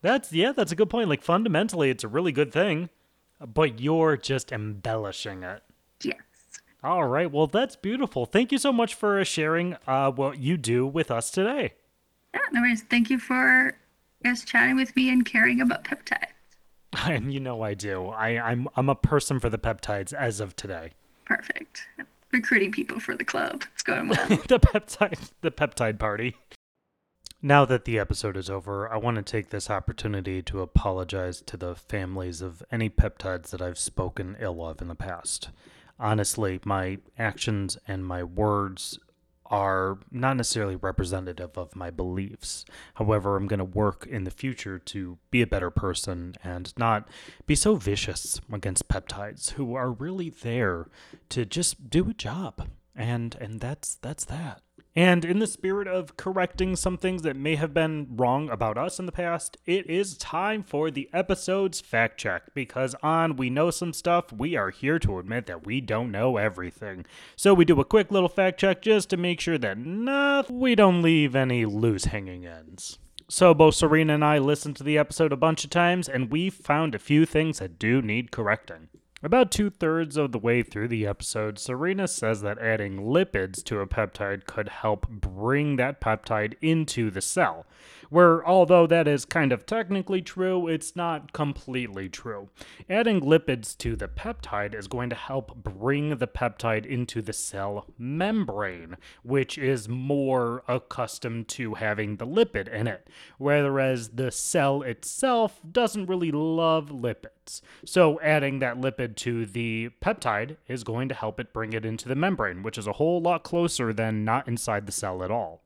That's 0.00 0.32
yeah, 0.32 0.52
that's 0.52 0.70
a 0.70 0.76
good 0.76 0.90
point. 0.90 1.08
Like 1.08 1.22
fundamentally, 1.22 1.90
it's 1.90 2.04
a 2.04 2.08
really 2.08 2.30
good 2.30 2.52
thing, 2.52 2.88
but 3.44 3.80
you're 3.80 4.16
just 4.16 4.52
embellishing 4.52 5.42
it. 5.42 5.62
yes 6.02 6.14
All 6.84 7.04
right, 7.08 7.30
well 7.30 7.48
that's 7.48 7.74
beautiful. 7.74 8.24
Thank 8.24 8.52
you 8.52 8.58
so 8.58 8.72
much 8.72 8.94
for 8.94 9.24
sharing 9.24 9.76
uh, 9.88 10.12
what 10.12 10.38
you 10.38 10.56
do 10.56 10.86
with 10.86 11.10
us 11.10 11.30
today. 11.32 11.74
yeah 12.32 12.40
no 12.52 12.60
worries 12.60 12.84
thank 12.88 13.10
you 13.10 13.18
for 13.18 13.76
guys 14.24 14.44
chatting 14.44 14.76
with 14.76 14.94
me 14.96 15.08
and 15.10 15.24
caring 15.24 15.60
about 15.60 15.84
peptides 15.84 16.32
And 17.06 17.32
you 17.32 17.40
know 17.40 17.62
I 17.62 17.74
do. 17.74 18.06
I, 18.08 18.38
I'm 18.38 18.66
I'm 18.76 18.88
a 18.88 18.94
person 18.94 19.38
for 19.40 19.50
the 19.50 19.58
peptides 19.58 20.12
as 20.12 20.40
of 20.40 20.56
today. 20.56 20.92
perfect 21.24 21.86
recruiting 22.32 22.70
people 22.72 23.00
for 23.00 23.14
the 23.16 23.24
club 23.24 23.64
it's 23.72 23.82
going 23.82 24.08
well 24.08 24.26
the 24.28 24.58
peptide 24.60 25.30
the 25.42 25.50
peptide 25.50 25.98
party. 25.98 26.36
Now 27.40 27.64
that 27.66 27.84
the 27.84 28.00
episode 28.00 28.36
is 28.36 28.50
over, 28.50 28.92
I 28.92 28.96
want 28.96 29.16
to 29.16 29.22
take 29.22 29.50
this 29.50 29.70
opportunity 29.70 30.42
to 30.42 30.60
apologize 30.60 31.40
to 31.42 31.56
the 31.56 31.76
families 31.76 32.42
of 32.42 32.64
any 32.72 32.90
peptides 32.90 33.50
that 33.50 33.62
I've 33.62 33.78
spoken 33.78 34.36
ill 34.40 34.66
of 34.66 34.82
in 34.82 34.88
the 34.88 34.96
past. 34.96 35.50
Honestly, 36.00 36.58
my 36.64 36.98
actions 37.16 37.78
and 37.86 38.04
my 38.04 38.24
words 38.24 38.98
are 39.50 39.98
not 40.10 40.36
necessarily 40.36 40.76
representative 40.76 41.56
of 41.56 41.74
my 41.74 41.90
beliefs. 41.90 42.64
However, 42.94 43.36
I'm 43.36 43.46
going 43.46 43.58
to 43.58 43.64
work 43.64 44.06
in 44.06 44.24
the 44.24 44.30
future 44.30 44.78
to 44.78 45.18
be 45.30 45.42
a 45.42 45.46
better 45.46 45.70
person 45.70 46.34
and 46.44 46.72
not 46.76 47.08
be 47.46 47.54
so 47.54 47.76
vicious 47.76 48.40
against 48.52 48.88
peptides 48.88 49.52
who 49.52 49.74
are 49.74 49.90
really 49.90 50.30
there 50.30 50.88
to 51.30 51.44
just 51.44 51.90
do 51.90 52.10
a 52.10 52.14
job. 52.14 52.68
And 52.94 53.36
and 53.40 53.60
that's 53.60 53.94
that's 53.96 54.24
that. 54.24 54.62
And 54.98 55.24
in 55.24 55.38
the 55.38 55.46
spirit 55.46 55.86
of 55.86 56.16
correcting 56.16 56.74
some 56.74 56.98
things 56.98 57.22
that 57.22 57.36
may 57.36 57.54
have 57.54 57.72
been 57.72 58.08
wrong 58.16 58.50
about 58.50 58.76
us 58.76 58.98
in 58.98 59.06
the 59.06 59.12
past, 59.12 59.56
it 59.64 59.88
is 59.88 60.18
time 60.18 60.64
for 60.64 60.90
the 60.90 61.08
episode's 61.12 61.80
fact 61.80 62.18
check. 62.18 62.52
Because 62.52 62.96
on 63.00 63.36
We 63.36 63.48
Know 63.48 63.70
Some 63.70 63.92
Stuff, 63.92 64.32
we 64.32 64.56
are 64.56 64.70
here 64.70 64.98
to 64.98 65.20
admit 65.20 65.46
that 65.46 65.64
we 65.64 65.80
don't 65.80 66.10
know 66.10 66.36
everything. 66.36 67.06
So 67.36 67.54
we 67.54 67.64
do 67.64 67.80
a 67.80 67.84
quick 67.84 68.10
little 68.10 68.28
fact 68.28 68.58
check 68.58 68.82
just 68.82 69.08
to 69.10 69.16
make 69.16 69.40
sure 69.40 69.56
that 69.56 69.78
not, 69.78 70.50
we 70.50 70.74
don't 70.74 71.00
leave 71.00 71.36
any 71.36 71.64
loose 71.64 72.06
hanging 72.06 72.44
ends. 72.44 72.98
So 73.28 73.54
both 73.54 73.74
Sorina 73.74 74.14
and 74.14 74.24
I 74.24 74.38
listened 74.38 74.74
to 74.78 74.82
the 74.82 74.98
episode 74.98 75.32
a 75.32 75.36
bunch 75.36 75.62
of 75.62 75.70
times, 75.70 76.08
and 76.08 76.32
we 76.32 76.50
found 76.50 76.96
a 76.96 76.98
few 76.98 77.24
things 77.24 77.60
that 77.60 77.78
do 77.78 78.02
need 78.02 78.32
correcting. 78.32 78.88
About 79.20 79.50
two 79.50 79.68
thirds 79.68 80.16
of 80.16 80.30
the 80.30 80.38
way 80.38 80.62
through 80.62 80.86
the 80.86 81.04
episode, 81.04 81.56
Sorina 81.56 82.08
says 82.08 82.40
that 82.42 82.60
adding 82.60 82.98
lipids 82.98 83.64
to 83.64 83.80
a 83.80 83.86
peptide 83.86 84.46
could 84.46 84.68
help 84.68 85.08
bring 85.08 85.74
that 85.74 86.00
peptide 86.00 86.54
into 86.62 87.10
the 87.10 87.20
cell. 87.20 87.66
Where, 88.10 88.46
although 88.46 88.86
that 88.86 89.08
is 89.08 89.24
kind 89.24 89.52
of 89.52 89.66
technically 89.66 90.22
true, 90.22 90.68
it's 90.68 90.94
not 90.94 91.32
completely 91.32 92.08
true. 92.08 92.48
Adding 92.88 93.20
lipids 93.20 93.76
to 93.78 93.96
the 93.96 94.06
peptide 94.06 94.72
is 94.72 94.86
going 94.86 95.10
to 95.10 95.16
help 95.16 95.56
bring 95.56 96.16
the 96.16 96.28
peptide 96.28 96.86
into 96.86 97.20
the 97.20 97.32
cell 97.32 97.86
membrane, 97.98 98.96
which 99.24 99.58
is 99.58 99.88
more 99.88 100.62
accustomed 100.68 101.48
to 101.48 101.74
having 101.74 102.16
the 102.16 102.26
lipid 102.26 102.68
in 102.68 102.86
it, 102.86 103.08
whereas 103.36 104.10
the 104.10 104.30
cell 104.30 104.82
itself 104.82 105.60
doesn't 105.70 106.06
really 106.06 106.30
love 106.30 106.90
lipids. 106.90 107.60
So, 107.84 108.20
adding 108.20 108.58
that 108.60 108.76
lipid 108.76 109.07
to 109.16 109.46
the 109.46 109.90
peptide 110.02 110.56
is 110.66 110.84
going 110.84 111.08
to 111.08 111.14
help 111.14 111.40
it 111.40 111.52
bring 111.52 111.72
it 111.72 111.84
into 111.84 112.08
the 112.08 112.14
membrane, 112.14 112.62
which 112.62 112.78
is 112.78 112.86
a 112.86 112.94
whole 112.94 113.20
lot 113.20 113.42
closer 113.42 113.92
than 113.92 114.24
not 114.24 114.46
inside 114.46 114.86
the 114.86 114.92
cell 114.92 115.22
at 115.22 115.30
all. 115.30 115.62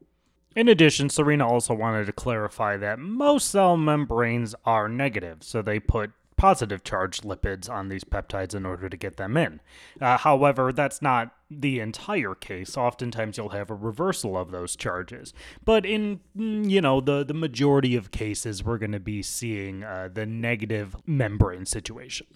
In 0.55 0.68
addition, 0.68 1.09
Sorina 1.09 1.46
also 1.46 1.74
wanted 1.74 2.07
to 2.07 2.12
clarify 2.12 2.76
that 2.76 2.98
most 2.98 3.50
cell 3.50 3.76
membranes 3.76 4.55
are 4.64 4.88
negative, 4.88 5.38
so 5.42 5.62
they 5.62 5.81
put 5.81 6.12
positive 6.37 6.83
charged 6.83 7.22
lipids 7.22 7.70
on 7.70 7.88
these 7.88 8.02
peptides 8.02 8.52
in 8.52 8.66
order 8.66 8.88
to 8.88 8.96
get 8.96 9.16
them 9.16 9.37
in. 9.37 9.61
Uh, 10.00 10.18
however, 10.18 10.72
that's 10.72 11.00
not 11.00 11.33
the 11.48 11.78
entire 11.78 12.35
case. 12.35 12.76
Oftentimes, 12.76 13.38
you'll 13.38 13.50
have 13.50 13.70
a 13.70 13.74
reversal 13.74 14.37
of 14.37 14.50
those 14.50 14.74
charges. 14.74 15.33
But 15.64 15.87
in 15.87 16.18
mm, 16.37 16.68
you 16.68 16.81
know 16.81 17.00
the 17.00 17.24
the 17.24 17.33
majority 17.33 17.94
of 17.94 18.11
cases, 18.11 18.64
we're 18.64 18.78
going 18.78 18.92
to 18.92 19.00
be 19.00 19.22
seeing 19.22 19.85
uh, 19.85 20.09
the 20.12 20.26
negative 20.26 20.96
membrane 21.07 21.64
situation. 21.64 22.26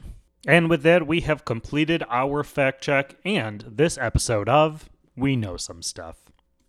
And 0.46 0.68
with 0.70 0.82
that, 0.82 1.06
we 1.06 1.20
have 1.20 1.44
completed 1.44 2.04
our 2.08 2.44
fact 2.44 2.82
check 2.82 3.16
and 3.24 3.64
this 3.68 3.98
episode 3.98 4.48
of 4.48 4.88
We 5.16 5.36
Know 5.36 5.56
Some 5.56 5.82
Stuff. 5.82 6.25